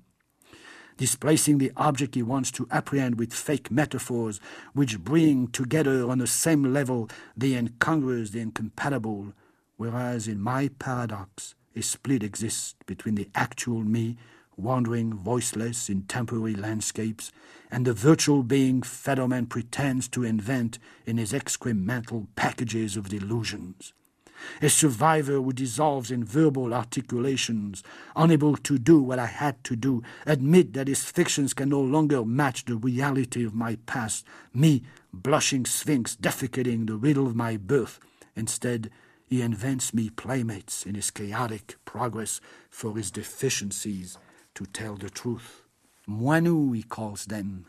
displacing 0.97 1.59
the 1.59 1.71
object 1.77 2.15
he 2.15 2.23
wants 2.23 2.51
to 2.51 2.67
apprehend 2.71 3.17
with 3.17 3.33
fake 3.33 3.71
metaphors 3.71 4.39
which 4.73 4.99
bring 4.99 5.47
together 5.47 6.09
on 6.09 6.17
the 6.17 6.27
same 6.27 6.73
level 6.73 7.09
the 7.35 7.55
incongruous, 7.55 8.31
the 8.31 8.39
incompatible, 8.39 9.33
whereas 9.77 10.27
in 10.27 10.41
my 10.41 10.67
paradox 10.79 11.55
a 11.75 11.81
split 11.81 12.23
exists 12.23 12.75
between 12.85 13.15
the 13.15 13.29
actual 13.35 13.83
me, 13.83 14.17
wandering 14.57 15.13
voiceless 15.13 15.89
in 15.89 16.01
temporary 16.03 16.55
landscapes, 16.55 17.31
and 17.69 17.85
the 17.85 17.93
virtual 17.93 18.41
being 18.41 18.81
Federman 18.81 19.45
pretends 19.45 20.07
to 20.07 20.23
invent 20.23 20.79
in 21.05 21.17
his 21.17 21.31
excremental 21.31 22.25
packages 22.35 22.97
of 22.97 23.09
delusions. 23.09 23.93
A 24.61 24.69
survivor 24.69 25.33
who 25.33 25.51
dissolves 25.51 26.11
in 26.11 26.23
verbal 26.23 26.73
articulations, 26.73 27.83
unable 28.15 28.55
to 28.57 28.77
do 28.77 29.01
what 29.01 29.19
I 29.19 29.25
had 29.25 29.63
to 29.65 29.75
do, 29.75 30.03
admit 30.25 30.73
that 30.73 30.87
his 30.87 31.03
fictions 31.03 31.53
can 31.53 31.69
no 31.69 31.81
longer 31.81 32.23
match 32.23 32.65
the 32.65 32.75
reality 32.75 33.43
of 33.45 33.55
my 33.55 33.77
past, 33.85 34.25
me, 34.53 34.83
blushing 35.11 35.65
sphinx, 35.65 36.15
defecating 36.15 36.87
the 36.87 36.95
riddle 36.95 37.27
of 37.27 37.35
my 37.35 37.57
birth. 37.57 37.99
Instead, 38.35 38.91
he 39.27 39.41
invents 39.41 39.93
me 39.93 40.09
playmates 40.09 40.85
in 40.85 40.95
his 40.95 41.11
chaotic 41.11 41.75
progress 41.83 42.39
for 42.69 42.95
his 42.95 43.11
deficiencies 43.11 44.17
to 44.55 44.65
tell 44.65 44.95
the 44.95 45.09
truth. 45.09 45.63
Moinous, 46.07 46.75
he 46.77 46.83
calls 46.83 47.25
them. 47.25 47.65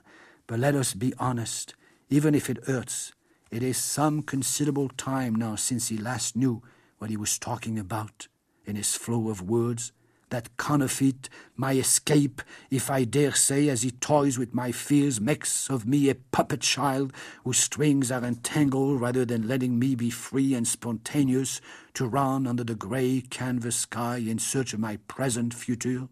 But 0.47 0.61
let 0.61 0.77
us 0.77 0.95
be 0.95 1.13
honest, 1.19 1.75
even 2.09 2.35
if 2.35 2.49
it 2.49 2.65
hurts, 2.67 3.13
it 3.51 3.63
is 3.63 3.77
some 3.77 4.23
considerable 4.23 4.89
time 4.91 5.35
now 5.35 5.57
since 5.57 5.89
he 5.89 5.99
last 5.99 6.37
knew 6.37 6.63
what 6.99 7.11
he 7.11 7.17
was 7.17 7.39
talking 7.39 7.79
about 7.79 8.29
in 8.65 8.77
his 8.77 8.95
flow 8.95 9.29
of 9.29 9.43
words 9.43 9.93
that 10.31 10.57
counterfeit, 10.57 11.29
my 11.57 11.75
escape, 11.75 12.43
if 12.71 12.91
I 12.91 13.05
dare 13.05 13.33
say, 13.33 13.69
as 13.69 13.83
he 13.83 13.91
toys 13.91 14.39
with 14.39 14.55
my 14.55 14.73
fears, 14.73 15.21
makes 15.21 15.71
of 15.71 15.87
me 15.87 16.09
a 16.09 16.15
puppet 16.15 16.61
child 16.61 17.13
whose 17.45 17.59
strings 17.59 18.11
are 18.11 18.25
entangled 18.25 19.01
rather 19.01 19.25
than 19.25 19.49
letting 19.49 19.79
me 19.79 19.95
be 19.95 20.11
free 20.11 20.55
and 20.55 20.67
spontaneous 20.67 21.61
to 21.95 22.07
run 22.07 22.47
under 22.47 22.65
the 22.65 22.75
grey 22.75 23.23
canvas 23.31 23.77
sky 23.77 24.19
in 24.19 24.39
search 24.39 24.73
of 24.73 24.81
my 24.81 24.99
present 25.09 25.55
future, 25.55 26.09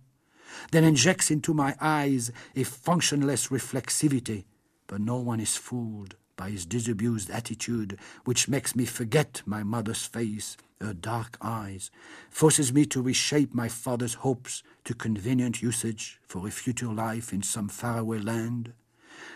then 0.71 0.85
injects 0.85 1.31
into 1.31 1.53
my 1.53 1.77
eyes 1.81 2.31
a 2.55 2.65
functionless 2.65 3.49
reflexivity, 3.49 4.45
but 4.87 5.01
no 5.01 5.17
one 5.17 5.41
is 5.41 5.57
fooled 5.57 6.17
by 6.37 6.51
his 6.51 6.67
disabused 6.67 7.31
attitude, 7.31 7.99
which 8.25 8.49
makes 8.49 8.77
me 8.77 8.85
forget 8.85 9.43
my 9.47 9.63
mother's 9.63 10.05
face, 10.05 10.57
her 10.81 10.93
dark 10.95 11.37
eyes, 11.41 11.91
forces 12.31 12.73
me 12.73 12.85
to 12.87 13.03
reshape 13.03 13.55
my 13.55 13.69
father's 13.69 14.15
hopes 14.15 14.63
to 14.85 14.95
convenient 14.95 15.63
usage 15.63 16.21
for 16.27 16.47
a 16.47 16.51
future 16.51 16.93
life 16.93 17.33
in 17.33 17.43
some 17.43 17.69
faraway 17.69 18.19
land. 18.19 18.73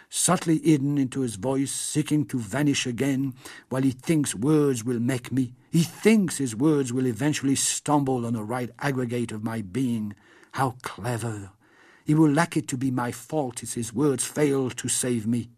Subtly 0.08 0.58
hidden 0.58 0.98
into 0.98 1.20
his 1.20 1.36
voice, 1.36 1.70
seeking 1.70 2.24
to 2.26 2.38
vanish 2.38 2.86
again, 2.86 3.34
while 3.68 3.82
he 3.82 3.92
thinks 3.92 4.34
words 4.34 4.84
will 4.84 5.00
make 5.00 5.30
me. 5.30 5.54
He 5.70 5.84
thinks 5.84 6.38
his 6.38 6.56
words 6.56 6.92
will 6.92 7.06
eventually 7.06 7.54
stumble 7.54 8.26
on 8.26 8.34
the 8.34 8.42
right 8.42 8.70
aggregate 8.80 9.32
of 9.32 9.44
my 9.44 9.62
being. 9.62 10.14
How 10.52 10.74
clever! 10.82 11.52
He 12.04 12.14
will 12.14 12.30
lack 12.30 12.56
it 12.56 12.66
to 12.68 12.76
be 12.76 12.90
my 12.90 13.12
fault 13.12 13.62
if 13.62 13.74
his 13.74 13.92
words 13.92 14.24
fail 14.24 14.70
to 14.70 14.88
save 14.88 15.26
me. 15.26 15.50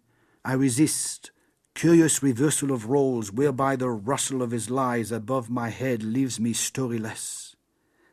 I 0.45 0.53
resist, 0.53 1.31
curious 1.74 2.22
reversal 2.22 2.70
of 2.70 2.87
roles 2.87 3.32
whereby 3.32 3.76
the 3.76 3.90
rustle 3.90 4.42
of 4.42 4.50
his 4.50 4.70
lies 4.70 5.11
above 5.11 5.50
my 5.50 5.68
head 5.68 6.02
leaves 6.02 6.38
me 6.38 6.52
storyless. 6.52 7.54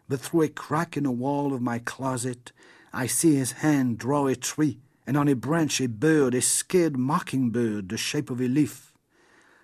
But 0.08 0.22
through 0.22 0.44
a 0.44 0.50
crack 0.50 0.98
in 0.98 1.04
the 1.04 1.12
wall 1.12 1.54
of 1.54 1.62
my 1.62 1.80
closet, 1.80 2.52
I 2.92 3.06
see 3.06 3.36
his 3.36 3.52
hand 3.54 3.98
draw 4.00 4.28
a 4.28 4.36
tree, 4.36 4.80
and 5.06 5.16
on 5.16 5.28
a 5.28 5.36
branch 5.36 5.80
a 5.82 5.88
bird, 5.88 6.34
a 6.34 6.42
scared 6.42 6.98
mockingbird, 6.98 7.90
the 7.90 7.98
shape 7.98 8.30
of 8.30 8.42
a 8.42 8.48
leaf. 8.48 8.94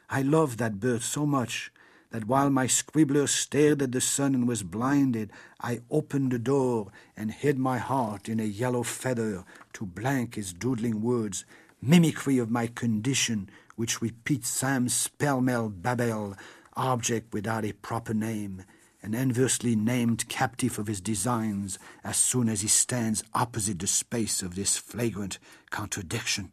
I 0.10 0.22
loved 0.22 0.60
that 0.60 0.80
bird 0.80 1.02
so 1.02 1.26
much 1.26 1.72
that 2.12 2.28
while 2.28 2.50
my 2.50 2.68
scribbler 2.68 3.28
stared 3.28 3.82
at 3.82 3.92
the 3.92 4.02
sun 4.02 4.36
and 4.36 4.48
was 4.48 4.64
blinded, 4.64 5.32
I 5.60 5.82
opened 5.90 6.32
the 6.32 6.40
door 6.40 6.92
and 7.18 7.32
hid 7.32 7.58
my 7.58 7.78
heart 7.80 8.30
in 8.30 8.40
a 8.40 8.44
yellow 8.44 8.84
feather 8.84 9.44
to 9.74 9.86
blank 9.86 10.36
his 10.36 10.54
doodling 10.54 11.02
words, 11.02 11.44
mimicry 11.82 12.38
of 12.38 12.52
my 12.52 12.68
condition, 12.68 13.50
which 13.76 14.02
repeats 14.02 14.50
Sam's 14.50 15.08
pell-mell 15.20 15.70
babel, 15.70 16.36
object 16.76 17.34
without 17.34 17.66
a 17.66 17.74
proper 17.74 18.14
name, 18.14 18.64
and 19.02 19.14
inversely 19.14 19.76
named 19.76 20.28
captive 20.30 20.80
of 20.80 20.88
his 20.88 21.00
designs 21.00 21.78
as 22.04 22.18
soon 22.18 22.50
as 22.50 22.62
he 22.62 22.68
stands 22.68 23.24
opposite 23.34 23.80
the 23.80 23.88
space 23.88 24.42
of 24.42 24.56
this 24.56 24.78
flagrant 24.78 25.38
contradiction 25.70 26.52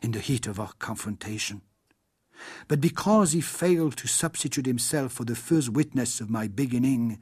in 0.00 0.12
the 0.12 0.20
heat 0.20 0.46
of 0.46 0.60
our 0.60 0.72
confrontation. 0.78 1.60
But 2.68 2.80
because 2.80 3.32
he 3.32 3.40
failed 3.40 3.96
to 3.96 4.06
substitute 4.06 4.66
himself 4.66 5.12
for 5.12 5.24
the 5.24 5.34
first 5.34 5.70
witness 5.70 6.20
of 6.20 6.30
my 6.30 6.46
beginning, 6.46 7.18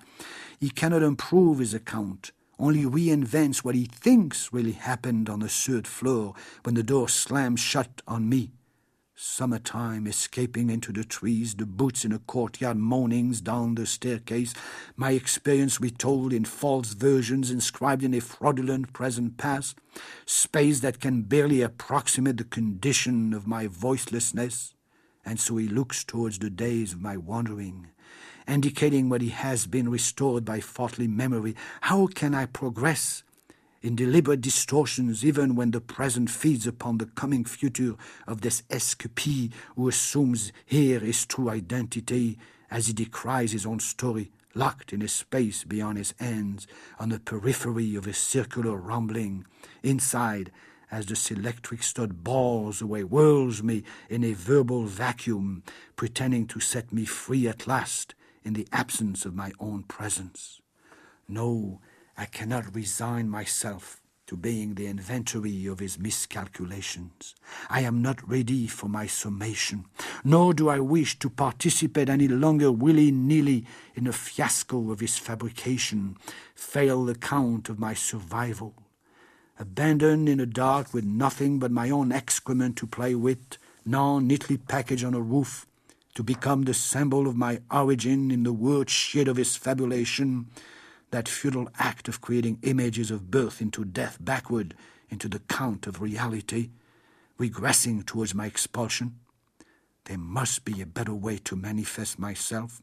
he 0.60 0.68
cannot 0.68 1.02
improve 1.02 1.58
his 1.58 1.72
account, 1.72 2.32
only 2.58 2.84
reinvents 2.84 3.58
what 3.58 3.74
he 3.74 3.86
thinks 3.86 4.52
really 4.52 4.72
happened 4.72 5.30
on 5.30 5.40
the 5.40 5.48
third 5.48 5.86
floor 5.86 6.34
when 6.64 6.74
the 6.74 6.82
door 6.82 7.08
slammed 7.08 7.60
shut 7.60 8.02
on 8.06 8.28
me 8.28 8.50
Summertime 9.18 10.06
escaping 10.06 10.68
into 10.68 10.92
the 10.92 11.02
trees, 11.02 11.54
the 11.54 11.64
boots 11.64 12.04
in 12.04 12.12
a 12.12 12.18
courtyard 12.18 12.76
moanings 12.76 13.40
down 13.40 13.74
the 13.74 13.86
staircase, 13.86 14.52
my 14.94 15.12
experience 15.12 15.80
retold 15.80 16.34
in 16.34 16.44
false 16.44 16.92
versions 16.92 17.50
inscribed 17.50 18.04
in 18.04 18.12
a 18.12 18.20
fraudulent 18.20 18.92
present 18.92 19.38
past, 19.38 19.78
space 20.26 20.80
that 20.80 21.00
can 21.00 21.22
barely 21.22 21.62
approximate 21.62 22.36
the 22.36 22.44
condition 22.44 23.32
of 23.32 23.46
my 23.46 23.66
voicelessness, 23.66 24.74
and 25.24 25.40
so 25.40 25.56
he 25.56 25.66
looks 25.66 26.04
towards 26.04 26.38
the 26.38 26.50
days 26.50 26.92
of 26.92 27.00
my 27.00 27.16
wandering, 27.16 27.86
indicating 28.46 29.08
what 29.08 29.22
he 29.22 29.30
has 29.30 29.66
been 29.66 29.88
restored 29.88 30.44
by 30.44 30.60
faulty 30.60 31.08
memory. 31.08 31.56
How 31.80 32.06
can 32.06 32.34
I 32.34 32.44
progress 32.44 33.22
in 33.86 33.94
deliberate 33.94 34.40
distortions, 34.40 35.24
even 35.24 35.54
when 35.54 35.70
the 35.70 35.80
present 35.80 36.28
feeds 36.28 36.66
upon 36.66 36.98
the 36.98 37.06
coming 37.06 37.44
future 37.44 37.94
of 38.26 38.40
this 38.40 38.62
escapee 38.62 39.52
who 39.76 39.88
assumes 39.88 40.52
here 40.64 40.98
his 40.98 41.24
true 41.24 41.48
identity 41.48 42.36
as 42.68 42.88
he 42.88 42.92
decries 42.92 43.52
his 43.52 43.64
own 43.64 43.78
story, 43.78 44.32
locked 44.56 44.92
in 44.92 45.02
a 45.02 45.08
space 45.08 45.62
beyond 45.62 45.98
his 45.98 46.14
ends, 46.18 46.66
on 46.98 47.10
the 47.10 47.20
periphery 47.20 47.94
of 47.94 48.08
a 48.08 48.12
circular 48.12 48.76
rumbling, 48.76 49.46
inside 49.84 50.50
as 50.90 51.06
the 51.06 51.34
electric 51.36 51.80
stud 51.84 52.24
bawls 52.24 52.82
away, 52.82 53.02
whirls 53.02 53.62
me 53.62 53.84
in 54.10 54.24
a 54.24 54.32
verbal 54.32 54.82
vacuum, 54.82 55.62
pretending 55.94 56.44
to 56.44 56.58
set 56.58 56.92
me 56.92 57.04
free 57.04 57.46
at 57.46 57.68
last 57.68 58.16
in 58.42 58.54
the 58.54 58.66
absence 58.72 59.24
of 59.24 59.36
my 59.36 59.52
own 59.60 59.84
presence. 59.84 60.60
No, 61.28 61.80
I 62.16 62.26
cannot 62.26 62.74
resign 62.74 63.28
myself 63.28 64.00
to 64.26 64.36
being 64.36 64.74
the 64.74 64.86
inventory 64.86 65.66
of 65.66 65.78
his 65.78 65.98
miscalculations. 65.98 67.34
I 67.70 67.82
am 67.82 68.02
not 68.02 68.28
ready 68.28 68.66
for 68.66 68.88
my 68.88 69.06
summation, 69.06 69.84
nor 70.24 70.52
do 70.52 70.68
I 70.68 70.80
wish 70.80 71.18
to 71.20 71.30
participate 71.30 72.08
any 72.08 72.26
longer 72.26 72.72
willy 72.72 73.10
nilly 73.10 73.66
in 73.94 74.06
a 74.06 74.12
fiasco 74.12 74.90
of 74.90 75.00
his 75.00 75.16
fabrication, 75.16 76.16
fail 76.54 77.08
account 77.08 77.68
of 77.68 77.78
my 77.78 77.94
survival 77.94 78.74
abandoned 79.58 80.28
in 80.28 80.38
the 80.38 80.46
dark 80.46 80.92
with 80.92 81.04
nothing 81.04 81.58
but 81.58 81.70
my 81.70 81.90
own 81.90 82.12
excrement 82.12 82.76
to 82.76 82.86
play 82.86 83.14
with, 83.14 83.58
now 83.84 84.18
neatly 84.18 84.56
packaged 84.56 85.04
on 85.04 85.14
a 85.14 85.20
roof, 85.20 85.66
to 86.14 86.22
become 86.22 86.62
the 86.62 86.74
symbol 86.74 87.26
of 87.26 87.36
my 87.36 87.60
origin 87.70 88.30
in 88.30 88.42
the 88.42 88.52
word 88.52 88.90
shit 88.90 89.28
of 89.28 89.36
his 89.36 89.56
fabulation, 89.56 90.46
that 91.10 91.28
futile 91.28 91.68
act 91.78 92.08
of 92.08 92.20
creating 92.20 92.58
images 92.62 93.10
of 93.10 93.30
birth 93.30 93.60
into 93.60 93.84
death 93.84 94.18
backward 94.20 94.74
into 95.08 95.28
the 95.28 95.38
count 95.40 95.86
of 95.86 96.00
reality, 96.00 96.70
regressing 97.38 98.04
towards 98.04 98.34
my 98.34 98.46
expulsion. 98.46 99.18
There 100.04 100.18
must 100.18 100.64
be 100.64 100.80
a 100.80 100.86
better 100.86 101.14
way 101.14 101.38
to 101.38 101.56
manifest 101.56 102.18
myself, 102.18 102.82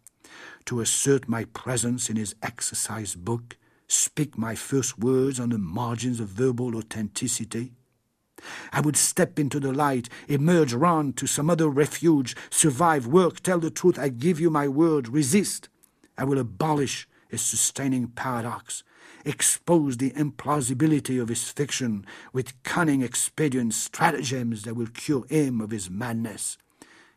to 0.66 0.80
assert 0.80 1.28
my 1.28 1.46
presence 1.46 2.10
in 2.10 2.16
his 2.16 2.36
exercise 2.42 3.16
book, 3.16 3.58
speak 3.88 4.38
my 4.38 4.56
first 4.56 5.00
words 5.00 5.40
on 5.40 5.50
the 5.50 5.58
margins 5.58 6.20
of 6.20 6.30
verbal 6.30 6.76
authenticity. 6.76 7.74
I 8.72 8.82
would 8.82 8.98
step 8.98 9.40
into 9.40 9.60
the 9.60 9.72
light, 9.72 10.10
emerge, 10.28 10.74
run 10.74 11.14
to 11.14 11.28
some 11.28 11.50
other 11.50 11.70
refuge, 11.70 12.36
survive, 12.50 13.08
work, 13.08 13.42
tell 13.42 13.60
the 13.60 13.70
truth, 13.70 13.98
I 13.98 14.10
give 14.10 14.40
you 14.40 14.50
my 14.50 14.68
word, 14.68 15.08
resist. 15.08 15.70
I 16.18 16.26
will 16.26 16.38
abolish 16.38 17.08
his 17.34 17.41
sustaining 17.41 18.08
paradox, 18.10 18.84
expose 19.26 19.98
the 19.98 20.12
implausibility 20.12 21.19
of 21.19 21.30
his 21.30 21.50
fiction 21.50 22.06
with 22.32 22.62
cunning 22.62 23.02
expedients, 23.02 23.76
stratagems 23.76 24.62
that 24.62 24.76
will 24.76 24.86
cure 24.86 25.26
him 25.28 25.60
of 25.60 25.72
his 25.72 25.89
madness, 25.89 26.60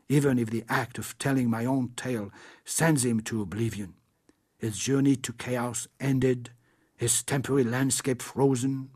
even 0.08 0.38
if 0.38 0.48
the 0.48 0.64
act 0.70 0.96
of 0.96 1.18
telling 1.18 1.50
my 1.50 1.66
own 1.66 1.90
tale 1.96 2.30
sends 2.64 3.04
him 3.04 3.20
to 3.20 3.42
oblivion. 3.42 3.92
His 4.58 4.78
journey 4.78 5.16
to 5.16 5.34
chaos 5.34 5.86
ended, 6.00 6.48
his 6.96 7.22
temporary 7.22 7.64
landscape 7.64 8.22
frozen, 8.22 8.88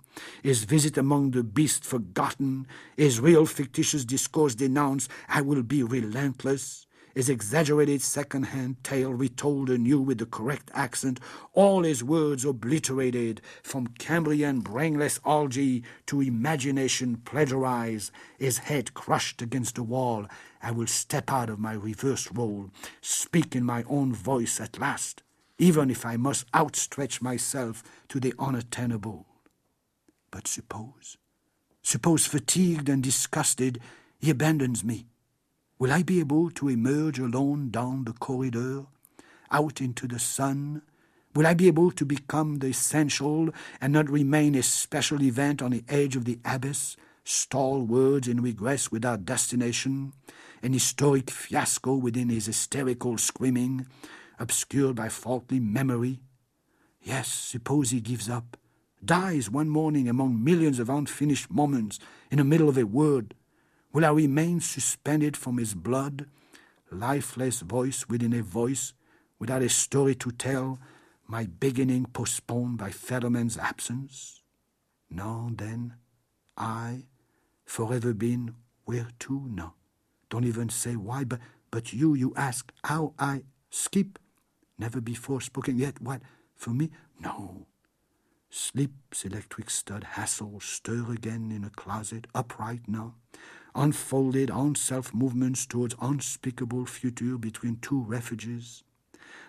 his 0.42 0.64
visit 0.64 0.96
among 0.96 1.33
the 1.33 1.44
beasts 1.44 1.87
forgotten, 1.87 2.66
his 2.96 3.20
real 3.20 3.44
fictitious 3.44 4.06
discourse 4.06 4.54
denounced, 4.54 5.11
I 5.28 5.42
will 5.42 5.62
be 5.62 5.83
relentless, 5.83 6.87
his 7.14 7.29
exaggerated 7.29 8.03
second-hand 8.03 8.83
tale 8.85 9.12
retold 9.12 9.70
anew 9.70 10.01
with 10.01 10.18
the 10.18 10.27
correct 10.27 10.70
accent, 10.75 11.20
all 11.53 11.83
his 11.83 12.05
words 12.05 12.44
obliterated, 12.44 13.40
from 13.62 13.87
Cambrian 13.99 14.61
brainless 14.61 15.20
algae 15.25 15.83
to 16.07 16.20
imagination 16.20 17.16
plagiarized, 17.25 18.12
his 18.38 18.59
head 18.59 18.94
crushed 18.94 19.42
against 19.42 19.75
the 19.75 19.83
wall, 19.83 20.27
I 20.62 20.70
will 20.70 20.87
step 20.87 21.31
out 21.31 21.51
of 21.51 21.59
my 21.59 21.73
reversed 21.73 22.29
role, 22.35 22.70
speak 23.01 23.57
in 23.57 23.64
my 23.64 23.85
own 23.88 24.12
voice 24.12 24.61
at 24.61 24.79
last 24.79 25.23
even 25.61 25.90
if 25.90 26.07
I 26.07 26.16
must 26.16 26.46
outstretch 26.55 27.20
myself 27.20 27.83
to 28.09 28.18
the 28.18 28.33
unattainable. 28.38 29.27
But 30.31 30.49
suppose, 30.49 31.18
suppose 31.83 32.27
fatigued 32.27 32.88
and 32.88 33.03
disgusted, 33.03 33.79
he 34.18 34.31
abandons 34.31 34.83
me. 34.83 35.10
Will 35.81 35.93
I 35.93 36.03
be 36.03 36.21
able 36.21 36.51
to 36.51 36.69
emerge 36.69 37.19
alone 37.19 37.71
down 37.71 38.05
the 38.05 38.12
corridor, 38.12 38.85
out 39.51 39.81
into 39.81 40.07
the 40.07 40.19
sun? 40.19 40.83
Will 41.35 41.47
I 41.47 41.55
be 41.55 41.69
able 41.69 41.90
to 41.93 42.05
become 42.05 42.57
the 42.57 42.66
essential 42.66 43.49
and 43.81 43.90
not 43.90 44.11
remain 44.11 44.55
a 44.55 44.62
special 44.62 45.23
event 45.23 45.62
on 45.62 45.71
the 45.71 45.83
edge 45.88 46.16
of 46.16 46.27
the 46.27 46.38
abyss, 46.45 46.99
stall 47.25 47.81
words 47.81 48.29
in 48.29 48.43
regress 48.43 48.93
without 48.93 49.25
destination, 49.25 50.12
an 50.62 50.75
historic 50.75 51.31
fiasco 51.31 51.95
within 51.95 52.29
his 52.29 52.45
hysterical 52.45 53.16
screaming, 53.16 53.87
obscured 54.38 54.97
by 54.97 55.09
faulty 55.09 55.61
memory. 55.61 56.21
Yes, 57.01 57.29
suppose 57.29 57.88
he 57.88 58.03
gives 58.03 58.29
up, 58.29 58.59
dies 59.03 59.49
one 59.49 59.71
morning 59.71 60.11
among 60.11 60.45
millions 60.45 60.79
of 60.79 60.90
unfinished 60.90 61.51
moments 61.51 61.99
in 62.31 62.37
the 62.37 62.45
middle 62.45 62.69
of 62.69 62.77
a 62.77 62.85
word. 62.85 63.35
Will 63.92 64.05
I 64.05 64.11
remain 64.11 64.61
suspended 64.61 65.37
from 65.37 65.59
his 65.59 65.74
blood, 65.74 66.26
lifeless 66.92 67.61
voice 67.61 68.09
within 68.09 68.33
a 68.33 68.42
voice, 68.42 68.92
without 69.38 69.62
a 69.62 69.68
story 69.68 70.14
to 70.16 70.31
tell, 70.31 70.79
my 71.26 71.46
beginning 71.46 72.07
postponed 72.07 72.79
by 72.79 72.90
Federman's 72.90 73.59
absence? 73.59 74.42
No, 75.11 75.50
then, 75.53 75.94
I, 76.57 77.05
forever 77.64 78.14
been, 78.14 78.55
where 78.85 79.09
to? 79.20 79.46
No. 79.48 79.74
Don't 80.29 80.44
even 80.44 80.68
say 80.68 80.94
why, 80.94 81.24
but, 81.24 81.40
but 81.72 81.92
you, 81.92 82.14
you 82.14 82.33
ask 82.37 82.72
how 82.85 83.14
I 83.18 83.42
skip 83.70 84.18
never 84.79 85.00
before 85.00 85.40
spoken 85.40 85.76
yet. 85.79 86.00
What? 86.00 86.22
For 86.55 86.70
me? 86.70 86.90
No. 87.18 87.66
Sleep's 88.50 89.24
electric 89.24 89.70
stud 89.70 90.05
hassle 90.05 90.61
stir 90.61 91.12
again 91.12 91.53
in 91.53 91.64
a 91.64 91.70
closet, 91.70 92.26
upright 92.35 92.83
now, 92.88 93.14
unfolded 93.74 94.50
on 94.50 94.74
self 94.74 95.14
movements 95.14 95.66
towards 95.66 95.94
unspeakable 96.00 96.87
future 96.87 97.38
between 97.38 97.76
two 97.76 98.02
refuges. 98.02 98.83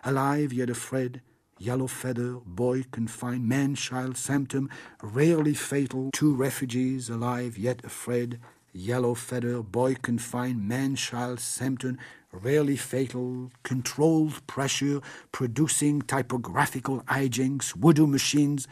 Alive 0.03 0.51
yet 0.51 0.69
afraid, 0.69 1.21
yellow 1.57 1.87
feather, 1.87 2.33
boy 2.45 2.83
confined, 2.91 3.47
man 3.47 3.75
child 3.75 4.17
symptom, 4.17 4.69
rarely 5.03 5.53
fatal, 5.53 6.09
two 6.11 6.33
refugees 6.33 7.09
alive 7.09 7.57
yet 7.57 7.83
afraid, 7.83 8.39
yellow 8.73 9.13
feather, 9.13 9.61
boy 9.61 9.95
confined, 9.95 10.67
man 10.67 10.95
child 10.95 11.39
symptom, 11.39 11.97
rarely 12.31 12.77
fatal, 12.77 13.51
controlled 13.63 14.45
pressure, 14.47 15.01
producing 15.31 16.01
typographical 16.01 17.01
hijinks, 17.01 17.73
voodoo 17.75 18.07
machines, 18.07 18.67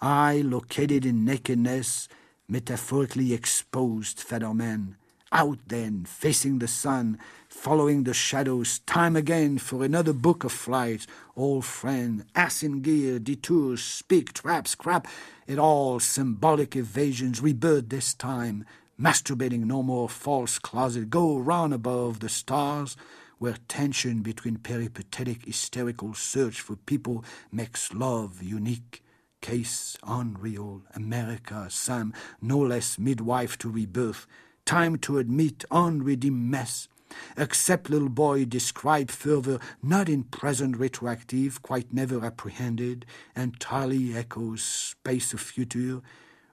I, 0.00 0.42
located 0.44 1.04
in 1.06 1.24
nakedness, 1.24 2.08
metaphorically 2.50 3.32
exposed 3.32 4.18
Federman, 4.18 4.96
out 5.30 5.60
then, 5.68 6.04
facing 6.04 6.58
the 6.58 6.66
sun, 6.66 7.16
following 7.48 8.02
the 8.02 8.12
shadows, 8.12 8.80
time 8.80 9.14
again 9.14 9.56
for 9.56 9.84
another 9.84 10.12
book 10.12 10.42
of 10.42 10.50
flight, 10.50 11.06
old 11.36 11.64
friend, 11.64 12.24
ass 12.34 12.64
in 12.64 12.82
gear, 12.82 13.20
detours, 13.20 13.80
speak, 13.80 14.32
traps, 14.32 14.74
crap, 14.74 15.06
it 15.46 15.60
all 15.60 16.00
symbolic 16.00 16.74
evasions, 16.74 17.40
rebirth 17.40 17.88
this 17.88 18.12
time, 18.14 18.64
masturbating 19.00 19.64
no 19.64 19.80
more 19.84 20.08
false 20.08 20.58
closet, 20.58 21.08
go 21.08 21.38
round 21.38 21.72
above 21.72 22.18
the 22.18 22.28
stars, 22.28 22.96
where 23.38 23.56
tension 23.68 24.22
between 24.22 24.56
peripatetic 24.56 25.46
hysterical 25.46 26.12
search 26.14 26.60
for 26.60 26.74
people 26.74 27.24
makes 27.52 27.94
love 27.94 28.42
unique. 28.42 29.04
Case 29.40 29.96
unreal, 30.06 30.82
America, 30.94 31.66
Sam, 31.70 32.12
no 32.42 32.58
less 32.58 32.98
midwife 32.98 33.56
to 33.58 33.70
rebirth, 33.70 34.26
time 34.66 34.96
to 34.98 35.18
admit 35.18 35.64
unredeemed 35.70 36.50
mess. 36.50 36.88
Accept 37.36 37.90
little 37.90 38.08
boy 38.08 38.44
describe 38.44 39.10
further, 39.10 39.58
not 39.82 40.08
in 40.08 40.24
present 40.24 40.76
retroactive, 40.76 41.62
quite 41.62 41.92
never 41.92 42.24
apprehended, 42.24 43.06
entirely 43.34 44.14
echoes 44.14 44.62
space 44.62 45.32
of 45.32 45.40
future, 45.40 46.02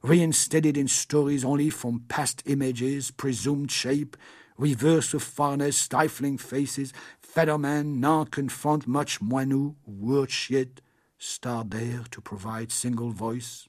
reinstated 0.02 0.78
in 0.78 0.88
stories 0.88 1.44
only 1.44 1.70
from 1.70 2.06
past 2.08 2.42
images, 2.46 3.12
presumed 3.12 3.70
shape, 3.70 4.16
reverse 4.58 5.14
of 5.14 5.24
farness, 5.24 5.74
stifling 5.74 6.38
faces, 6.38 6.94
Federman 7.20 8.00
now 8.00 8.24
confront 8.24 8.88
much 8.88 9.22
moinous, 9.22 9.76
word 9.86 10.32
shit, 10.32 10.82
star 11.18 11.64
there 11.64 12.04
to 12.12 12.22
provide 12.22 12.72
single 12.72 13.12
voice, 13.12 13.68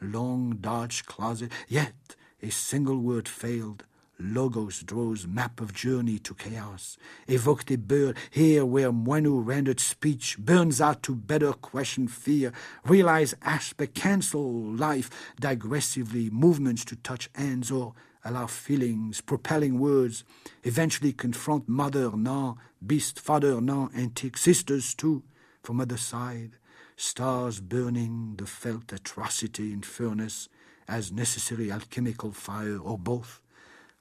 long 0.00 0.58
dodge 0.60 1.06
closet, 1.06 1.52
yet 1.68 1.94
a 2.42 2.50
single 2.50 2.98
word 2.98 3.28
failed, 3.28 3.84
Logos 4.20 4.80
draws 4.82 5.28
map 5.28 5.60
of 5.60 5.72
journey 5.72 6.18
to 6.18 6.34
chaos. 6.34 6.96
Evoked 7.28 7.70
a 7.70 7.78
bird. 7.78 8.16
Here 8.30 8.64
where 8.64 8.90
Moinous 8.90 9.44
rendered 9.46 9.78
speech 9.78 10.36
burns 10.38 10.80
out 10.80 11.04
to 11.04 11.14
better 11.14 11.52
question 11.52 12.08
fear, 12.08 12.52
realize 12.84 13.34
aspect, 13.42 13.94
cancel 13.94 14.50
life. 14.50 15.08
Digressively, 15.40 16.32
movements 16.32 16.84
to 16.86 16.96
touch 16.96 17.30
ends 17.36 17.70
or 17.70 17.94
allow 18.24 18.48
feelings, 18.48 19.20
propelling 19.20 19.78
words, 19.78 20.24
eventually 20.64 21.12
confront 21.12 21.68
mother, 21.68 22.10
now 22.16 22.56
beast, 22.84 23.20
father, 23.20 23.60
now 23.60 23.88
antique, 23.96 24.36
sisters 24.36 24.94
too, 24.94 25.22
from 25.62 25.80
other 25.80 25.96
side, 25.96 26.57
stars 26.98 27.60
burning, 27.60 28.34
the 28.36 28.46
felt 28.46 28.92
atrocity 28.92 29.72
in 29.72 29.82
furnace, 29.82 30.48
as 30.88 31.12
necessary 31.12 31.70
alchemical 31.70 32.32
fire, 32.32 32.78
or 32.78 32.98
both. 32.98 33.40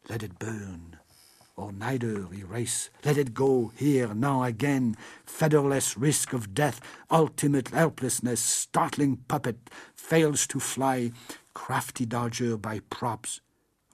Let 0.09 0.23
it 0.23 0.39
burn, 0.39 0.97
or 1.55 1.71
neither 1.71 2.27
erase. 2.33 2.89
Let 3.05 3.17
it 3.17 3.35
go 3.35 3.71
here, 3.75 4.15
now 4.15 4.43
again. 4.43 4.97
Featherless 5.25 5.95
risk 5.95 6.33
of 6.33 6.55
death, 6.55 6.81
ultimate 7.11 7.69
helplessness, 7.69 8.41
startling 8.41 9.17
puppet, 9.27 9.69
fails 9.95 10.47
to 10.47 10.59
fly, 10.59 11.11
crafty 11.53 12.05
dodger 12.05 12.57
by 12.57 12.79
props, 12.89 13.41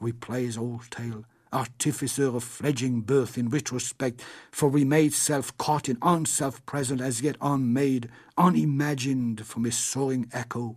replays 0.01 0.57
old 0.57 0.89
tale 0.89 1.25
artificer 1.53 2.25
of 2.25 2.43
fledging 2.43 3.01
birth 3.01 3.37
in 3.37 3.49
retrospect, 3.49 4.21
for 4.51 4.67
we 4.67 4.83
made 4.83 5.13
self 5.13 5.55
caught 5.57 5.87
in 5.87 5.97
unself 6.01 6.65
present 6.65 6.99
as 6.99 7.21
yet 7.21 7.37
unmade, 7.41 8.09
unimagined 8.37 9.45
from 9.45 9.65
a 9.65 9.71
soaring 9.71 10.29
echo, 10.33 10.75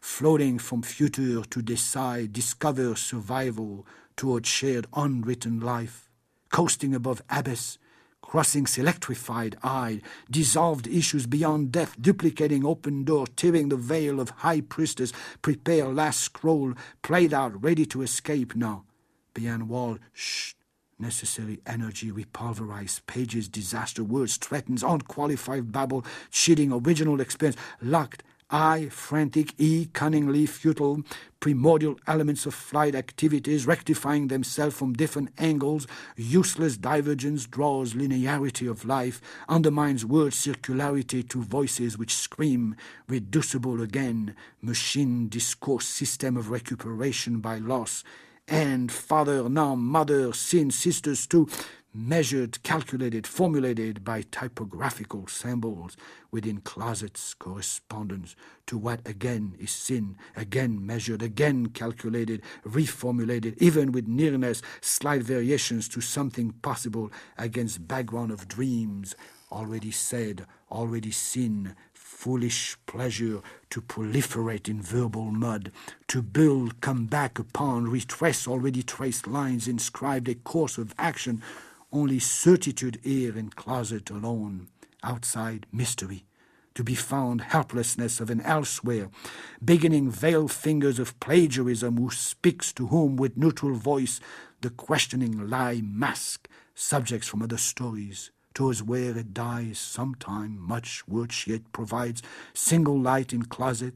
floating 0.00 0.58
from 0.58 0.82
future 0.82 1.42
to 1.42 1.62
decide, 1.62 2.32
discover 2.32 2.96
survival 2.96 3.86
toward 4.16 4.46
shared 4.46 4.86
unwritten 4.94 5.60
life, 5.60 6.08
coasting 6.50 6.94
above 6.94 7.22
abyss, 7.28 7.78
crossing 8.22 8.66
electrified 8.78 9.56
eyed, 9.62 10.02
dissolved 10.30 10.86
issues 10.86 11.26
beyond 11.26 11.70
death, 11.70 11.94
duplicating 12.00 12.64
open 12.64 13.04
door, 13.04 13.26
tearing 13.36 13.68
the 13.68 13.76
veil 13.76 14.18
of 14.18 14.30
high 14.30 14.60
priestess, 14.60 15.12
prepare 15.42 15.86
last 15.86 16.20
scroll, 16.20 16.74
played 17.02 17.34
out, 17.34 17.62
ready 17.62 17.84
to 17.84 18.02
escape 18.02 18.56
now 18.56 18.84
beyond 19.34 19.68
wall, 19.68 19.98
shh, 20.12 20.54
necessary 20.98 21.60
energy 21.66 22.10
repulverize 22.10 23.00
pages, 23.06 23.48
disaster 23.48 24.04
words, 24.04 24.36
threatens, 24.36 24.82
unqualified 24.82 25.72
babble, 25.72 26.04
cheating 26.30 26.72
original 26.72 27.20
experience, 27.20 27.60
locked, 27.82 28.22
I, 28.50 28.88
frantic, 28.90 29.54
E, 29.58 29.86
cunningly 29.92 30.46
futile, 30.46 31.02
primordial 31.40 31.98
elements 32.06 32.46
of 32.46 32.54
flight 32.54 32.94
activities 32.94 33.66
rectifying 33.66 34.28
themselves 34.28 34.76
from 34.76 34.92
different 34.92 35.30
angles, 35.38 35.86
useless 36.16 36.76
divergence 36.76 37.46
draws 37.46 37.94
linearity 37.94 38.70
of 38.70 38.84
life, 38.84 39.20
undermines 39.48 40.04
word 40.04 40.32
circularity 40.32 41.28
to 41.30 41.42
voices 41.42 41.98
which 41.98 42.14
scream, 42.14 42.76
reducible 43.08 43.80
again, 43.80 44.36
machine 44.62 45.28
discourse 45.28 45.86
system 45.86 46.36
of 46.36 46.50
recuperation 46.50 47.40
by 47.40 47.58
loss, 47.58 48.04
and 48.48 48.92
father, 48.92 49.48
now 49.48 49.74
mother, 49.74 50.32
sin, 50.32 50.70
sisters 50.70 51.26
too, 51.26 51.48
measured, 51.94 52.62
calculated, 52.62 53.26
formulated 53.26 54.04
by 54.04 54.22
typographical 54.30 55.26
symbols 55.28 55.96
within 56.30 56.60
closets, 56.60 57.34
correspondence 57.34 58.34
to 58.66 58.76
what 58.76 59.00
again 59.06 59.54
is 59.58 59.70
sin, 59.70 60.16
again 60.36 60.84
measured, 60.84 61.22
again 61.22 61.66
calculated, 61.66 62.42
reformulated, 62.66 63.56
even 63.58 63.92
with 63.92 64.08
nearness, 64.08 64.60
slight 64.80 65.22
variations 65.22 65.88
to 65.88 66.00
something 66.00 66.50
possible 66.62 67.10
against 67.38 67.86
background 67.86 68.32
of 68.32 68.48
dreams, 68.48 69.14
already 69.52 69.92
said, 69.92 70.44
already 70.70 71.12
seen, 71.12 71.76
foolish 72.04 72.76
pleasure 72.84 73.40
to 73.70 73.80
proliferate 73.80 74.68
in 74.68 74.82
verbal 74.82 75.30
mud, 75.30 75.72
to 76.06 76.20
build, 76.20 76.78
come 76.82 77.06
back 77.06 77.38
upon, 77.38 77.88
retrace 77.88 78.46
already 78.46 78.82
traced 78.82 79.26
lines, 79.26 79.66
inscribed 79.66 80.28
a 80.28 80.34
course 80.34 80.76
of 80.76 80.94
action, 80.98 81.42
only 81.90 82.18
certitude 82.18 83.00
here 83.02 83.38
in 83.38 83.48
closet 83.48 84.10
alone, 84.10 84.68
outside 85.02 85.64
mystery, 85.72 86.26
to 86.74 86.84
be 86.84 86.94
found 86.94 87.40
helplessness 87.40 88.20
of 88.20 88.28
an 88.28 88.42
elsewhere, 88.42 89.08
beginning 89.64 90.10
veiled 90.10 90.52
fingers 90.52 90.98
of 90.98 91.18
plagiarism 91.20 91.96
who 91.96 92.10
speaks 92.10 92.70
to 92.74 92.88
whom 92.88 93.16
with 93.16 93.38
neutral 93.38 93.74
voice 93.74 94.20
the 94.60 94.68
questioning 94.68 95.48
lie 95.48 95.80
mask 95.82 96.48
subjects 96.74 97.28
from 97.28 97.40
other 97.40 97.56
stories 97.56 98.30
towards 98.54 98.82
where 98.82 99.16
it 99.18 99.34
dies. 99.34 99.78
Sometime, 99.78 100.58
much 100.58 101.06
which 101.06 101.46
yet 101.46 101.72
provides. 101.72 102.22
Single 102.54 102.98
light 102.98 103.32
in 103.32 103.42
closet, 103.44 103.94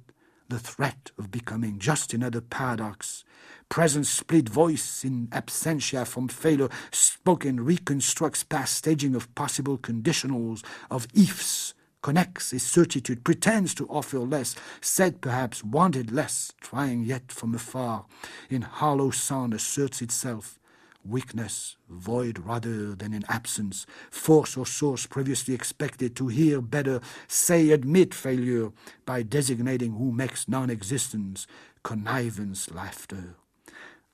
the 0.49 0.59
threat 0.59 1.11
of 1.19 1.31
becoming 1.31 1.79
just 1.79 2.13
another 2.13 2.41
paradox, 2.41 3.25
present 3.69 4.07
split 4.07 4.49
voice 4.49 5.05
in 5.05 5.29
absentia 5.29 6.07
from 6.07 6.29
failure, 6.29 6.69
spoken 6.91 7.65
reconstructs 7.65 8.43
past 8.45 8.75
staging 8.75 9.15
of 9.15 9.33
possible 9.35 9.79
conditionals, 9.79 10.65
of 10.91 11.07
ifs, 11.15 11.75
connects 12.01 12.53
a 12.53 12.59
certitude, 12.59 13.25
pretends 13.25 13.75
to 13.75 13.87
offer 13.89 14.19
less, 14.21 14.55
said 14.81 15.21
perhaps, 15.21 15.63
wanted 15.63 16.11
less, 16.11 16.53
trying 16.61 17.03
yet 17.03 17.31
from 17.31 17.55
afar, 17.55 18.07
in 18.49 18.63
hollow 18.63 19.11
sound 19.11 19.53
asserts 19.53 20.01
itself, 20.01 20.59
weakness, 21.05 21.77
void 21.89 22.39
rather 22.39 22.95
than 22.95 23.13
in 23.13 23.25
absence, 23.29 23.87
force 24.11 24.57
or 24.57 24.67
source 24.67 25.07
previously 25.07 25.55
expected 25.55 26.15
to 26.17 26.29
hear 26.29 26.61
better, 26.61 27.01
say 27.27 27.71
admit 27.71 28.15
failure 28.15 28.71
by 29.07 29.23
designating 29.23 29.93
who 29.93 30.13
makes 30.13 30.49
non 30.49 30.71
existence, 30.71 31.47
connivance, 31.83 32.71
laughter. 32.71 33.37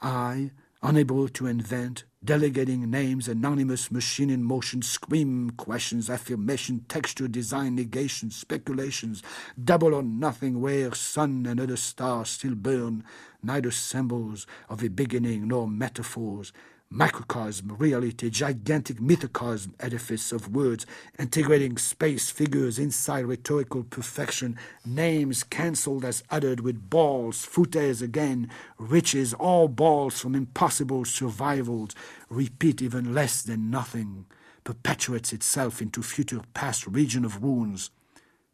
I, 0.00 0.52
unable 0.82 1.28
to 1.28 1.46
invent, 1.46 2.04
delegating 2.22 2.90
names, 2.90 3.26
anonymous 3.26 3.90
machine 3.90 4.30
in 4.30 4.42
motion, 4.42 4.82
scream 4.82 5.50
questions, 5.50 6.08
affirmation, 6.08 6.84
texture, 6.88 7.28
design, 7.28 7.74
negation, 7.74 8.30
speculations, 8.30 9.22
double 9.62 9.94
or 9.94 10.02
nothing 10.02 10.60
where 10.60 10.94
sun 10.94 11.46
and 11.46 11.60
other 11.60 11.76
stars 11.76 12.30
still 12.30 12.54
burn, 12.54 13.04
neither 13.42 13.70
symbols 13.70 14.46
of 14.68 14.82
a 14.82 14.88
beginning 14.88 15.48
nor 15.48 15.68
metaphors, 15.68 16.52
microcosm, 16.94 17.74
reality, 17.76 18.30
gigantic 18.30 19.00
mythocosm 19.00 19.74
edifice 19.80 20.30
of 20.30 20.54
words, 20.54 20.86
integrating 21.18 21.76
space 21.76 22.30
figures 22.30 22.78
inside 22.78 23.24
rhetorical 23.24 23.82
perfection, 23.82 24.56
names 24.86 25.42
cancelled 25.42 26.04
as 26.04 26.22
uttered 26.30 26.60
with 26.60 26.88
balls, 26.88 27.44
footers 27.44 28.00
again, 28.00 28.48
riches, 28.78 29.34
all 29.34 29.66
balls 29.66 30.20
from 30.20 30.36
impossible 30.36 31.04
survivals, 31.04 31.90
repeat 32.30 32.80
even 32.80 33.12
less 33.12 33.42
than 33.42 33.70
nothing, 33.70 34.24
perpetuates 34.62 35.32
itself 35.32 35.82
into 35.82 36.00
future 36.00 36.40
past 36.54 36.86
region 36.86 37.24
of 37.24 37.42
wounds. 37.42 37.90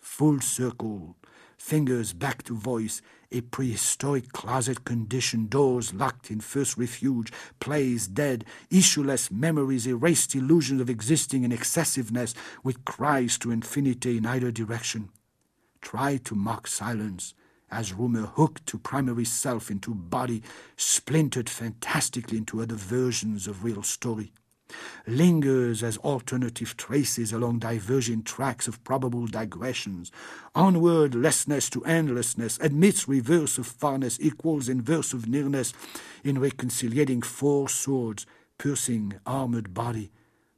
Full 0.00 0.40
circle, 0.40 1.14
fingers 1.61 2.14
back 2.14 2.42
to 2.42 2.57
voice, 2.57 3.03
a 3.31 3.42
prehistoric 3.42 4.33
closet 4.33 4.85
condition, 4.85 5.46
doors 5.46 5.92
locked 5.92 6.31
in 6.31 6.40
first 6.40 6.79
refuge, 6.79 7.31
plays 7.61 8.09
dead, 8.09 8.44
issueless 8.70 9.31
memories, 9.31 9.87
erased 9.87 10.35
illusions 10.35 10.81
of 10.81 10.88
existing 10.88 11.44
in 11.44 11.53
excessiveness, 11.53 12.35
with 12.64 12.85
cries 12.87 13.38
to 13.38 13.51
infinity 13.53 14.16
in 14.16 14.27
either 14.27 14.51
direction. 14.51 15.11
Try 15.83 16.16
to 16.25 16.35
mock 16.35 16.66
silence, 16.66 17.35
as 17.70 17.92
rumor 17.92 18.27
hooked 18.27 18.66
to 18.66 18.79
primary 18.79 19.27
self 19.27 19.70
into 19.70 19.94
body, 19.94 20.42
splintered 20.77 21.49
fantastically 21.49 22.38
into 22.38 22.62
other 22.62 22.75
versions 22.75 23.46
of 23.46 23.62
real 23.62 23.83
story 23.83 24.33
lingers 25.06 25.83
as 25.83 25.96
alternative 25.98 26.76
traces 26.76 27.33
along 27.33 27.59
divergent 27.59 28.24
tracks 28.26 28.68
of 28.68 28.83
probable 28.85 29.26
digressions. 29.26 30.11
Onward 30.54 31.14
lessness 31.14 31.70
to 31.70 31.85
endlessness 31.85 32.59
admits 32.61 33.09
reverse 33.09 33.59
of 33.59 33.66
farness 33.66 34.18
equals 34.20 34.68
inverse 34.68 35.12
of 35.12 35.28
nearness 35.28 35.72
in 36.24 36.38
reconciliating 36.38 37.22
four 37.22 37.68
swords 37.68 38.26
piercing 38.59 39.14
armored 39.26 39.72
body 39.72 40.11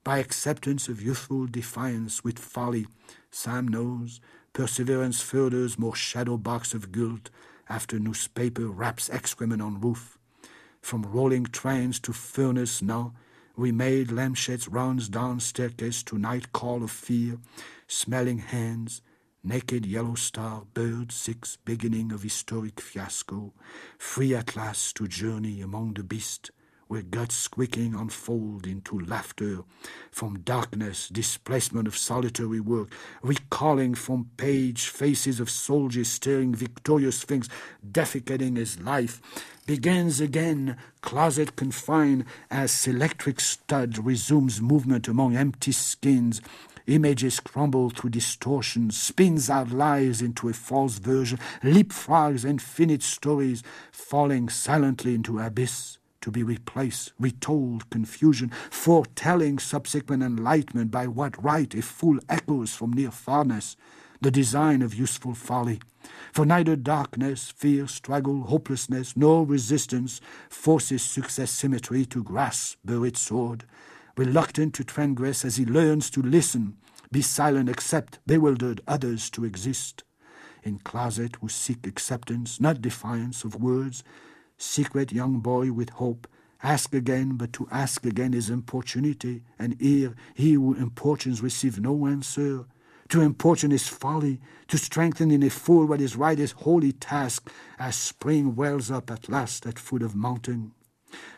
by 0.04 0.18
acceptance 0.18 0.88
of 0.88 1.00
youthful 1.00 1.46
defiance 1.46 2.24
with 2.24 2.38
folly. 2.38 2.86
Sam 3.30 3.68
knows 3.68 4.20
perseverance 4.52 5.20
furthers 5.20 5.78
more 5.78 5.94
shadow 5.94 6.36
box 6.36 6.74
of 6.74 6.92
guilt 6.92 7.30
after 7.68 7.98
newspaper 7.98 8.66
wraps 8.66 9.08
excrement 9.10 9.62
on 9.62 9.80
roof. 9.80 10.18
From 10.80 11.02
rolling 11.04 11.44
trains 11.46 12.00
to 12.00 12.12
furnace 12.12 12.82
now, 12.82 13.14
we 13.56 13.70
made 13.70 14.10
lampshades 14.10 14.68
rounds 14.68 15.08
down 15.08 15.40
staircase 15.40 16.02
to 16.04 16.18
night 16.18 16.52
call 16.52 16.82
of 16.82 16.90
fear, 16.90 17.38
smelling 17.86 18.38
hands, 18.38 19.02
naked 19.44 19.84
yellow 19.84 20.14
star, 20.14 20.62
bird 20.72 21.12
six, 21.12 21.58
beginning 21.64 22.12
of 22.12 22.22
historic 22.22 22.80
fiasco, 22.80 23.52
free 23.98 24.34
at 24.34 24.56
last 24.56 24.96
to 24.96 25.06
journey 25.06 25.60
among 25.60 25.94
the 25.94 26.02
beast, 26.02 26.50
where 26.86 27.02
guts 27.02 27.34
squeaking 27.34 27.94
unfold 27.94 28.66
into 28.66 29.00
laughter, 29.00 29.60
from 30.10 30.40
darkness, 30.40 31.08
displacement 31.08 31.88
of 31.88 31.96
solitary 31.96 32.60
work, 32.60 32.92
recalling 33.22 33.94
from 33.94 34.30
page 34.36 34.88
faces 34.88 35.40
of 35.40 35.50
soldiers 35.50 36.08
staring 36.08 36.54
victorious 36.54 37.22
things, 37.24 37.48
defecating 37.90 38.56
his 38.56 38.78
life, 38.80 39.20
begins 39.66 40.20
again, 40.20 40.76
closet 41.00 41.56
confined, 41.56 42.24
as 42.50 42.86
electric 42.86 43.40
stud 43.40 43.98
resumes 43.98 44.60
movement 44.60 45.08
among 45.08 45.36
empty 45.36 45.72
skins, 45.72 46.40
Images 46.86 47.38
crumble 47.38 47.90
through 47.90 48.10
distortion, 48.10 48.90
spins 48.90 49.48
out 49.48 49.70
lies 49.70 50.20
into 50.20 50.48
a 50.48 50.52
false 50.52 50.98
version, 50.98 51.38
leapfrogs 51.62 52.44
infinite 52.44 53.02
stories, 53.02 53.62
falling 53.92 54.48
silently 54.48 55.14
into 55.14 55.38
abyss, 55.38 55.98
to 56.20 56.32
be 56.32 56.42
replaced, 56.42 57.12
retold 57.20 57.88
confusion, 57.90 58.50
foretelling 58.70 59.60
subsequent 59.60 60.24
enlightenment 60.24 60.90
by 60.90 61.06
what 61.06 61.42
right 61.42 61.72
if 61.72 61.84
full 61.84 62.18
echoes 62.28 62.74
from 62.74 62.92
near 62.92 63.10
farness, 63.10 63.76
the 64.22 64.30
design 64.30 64.82
of 64.82 64.94
useful 64.94 65.34
folly. 65.34 65.80
For 66.32 66.46
neither 66.46 66.76
darkness, 66.76 67.52
fear, 67.54 67.86
struggle, 67.86 68.44
hopelessness, 68.44 69.16
nor 69.16 69.44
resistance 69.44 70.20
forces 70.48 71.02
success 71.02 71.50
symmetry 71.50 72.06
to 72.06 72.24
grasp 72.24 72.78
buried 72.84 73.16
sword 73.16 73.64
reluctant 74.16 74.74
to 74.74 74.84
transgress 74.84 75.44
as 75.44 75.56
he 75.56 75.64
learns 75.64 76.10
to 76.10 76.22
listen, 76.22 76.76
be 77.10 77.22
silent, 77.22 77.68
accept 77.68 78.18
bewildered 78.26 78.80
others 78.86 79.30
to 79.30 79.44
exist. 79.44 80.04
In 80.62 80.78
closet 80.78 81.36
who 81.40 81.48
seek 81.48 81.86
acceptance, 81.86 82.60
not 82.60 82.82
defiance 82.82 83.44
of 83.44 83.56
words, 83.56 84.04
secret 84.56 85.12
young 85.12 85.40
boy 85.40 85.72
with 85.72 85.90
hope, 85.90 86.28
ask 86.62 86.94
again, 86.94 87.36
but 87.36 87.52
to 87.54 87.66
ask 87.70 88.06
again 88.06 88.32
is 88.32 88.48
importunity, 88.48 89.42
and 89.58 89.80
here 89.80 90.14
he 90.34 90.52
who 90.52 90.74
importunes 90.74 91.42
receive 91.42 91.80
no 91.80 92.06
answer. 92.06 92.66
To 93.12 93.20
importune 93.20 93.72
his 93.72 93.88
folly, 93.88 94.40
to 94.68 94.78
strengthen 94.78 95.30
in 95.30 95.42
a 95.42 95.50
fool 95.50 95.84
what 95.84 96.00
is 96.00 96.16
right 96.16 96.38
is 96.38 96.52
holy 96.52 96.92
task, 96.92 97.50
as 97.78 97.94
spring 97.94 98.56
wells 98.56 98.90
up 98.90 99.10
at 99.10 99.28
last 99.28 99.66
at 99.66 99.78
foot 99.78 100.00
of 100.00 100.16
mountain 100.16 100.72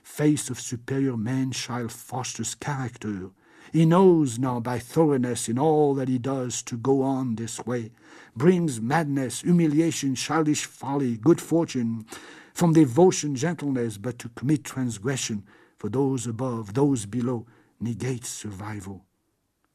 face 0.04 0.50
of 0.50 0.60
superior 0.60 1.16
man-child 1.16 1.90
fosters 1.90 2.54
character. 2.54 3.30
He 3.72 3.86
knows 3.86 4.38
now 4.38 4.60
by 4.60 4.78
thoroughness 4.78 5.48
in 5.48 5.58
all 5.58 5.94
that 5.94 6.06
he 6.06 6.16
does 6.16 6.62
to 6.62 6.76
go 6.76 7.02
on 7.02 7.34
this 7.34 7.66
way, 7.66 7.90
brings 8.36 8.80
madness, 8.80 9.40
humiliation, 9.40 10.14
childish 10.14 10.66
folly, 10.66 11.16
good 11.16 11.40
fortune, 11.40 12.06
from 12.52 12.72
devotion, 12.72 13.34
gentleness, 13.34 13.98
but 13.98 14.20
to 14.20 14.28
commit 14.28 14.62
transgression 14.62 15.42
for 15.76 15.88
those 15.88 16.28
above, 16.28 16.74
those 16.74 17.04
below, 17.04 17.46
negates 17.80 18.28
survival. 18.28 19.04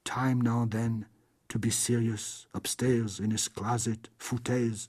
Time 0.05 0.39
now 0.39 0.65
then 0.65 1.05
to 1.49 1.59
be 1.59 1.69
serious, 1.69 2.47
upstairs 2.53 3.19
in 3.19 3.31
his 3.31 3.47
closet, 3.47 4.09
foutaise, 4.19 4.87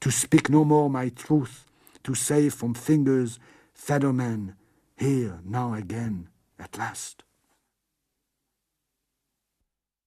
to 0.00 0.10
speak 0.10 0.50
no 0.50 0.64
more 0.64 0.90
my 0.90 1.08
truth, 1.08 1.64
to 2.04 2.14
save 2.14 2.54
from 2.54 2.74
fingers 2.74 3.38
feathermen, 3.74 4.54
here 4.96 5.40
now 5.44 5.74
again, 5.74 6.28
at 6.58 6.76
last. 6.76 7.22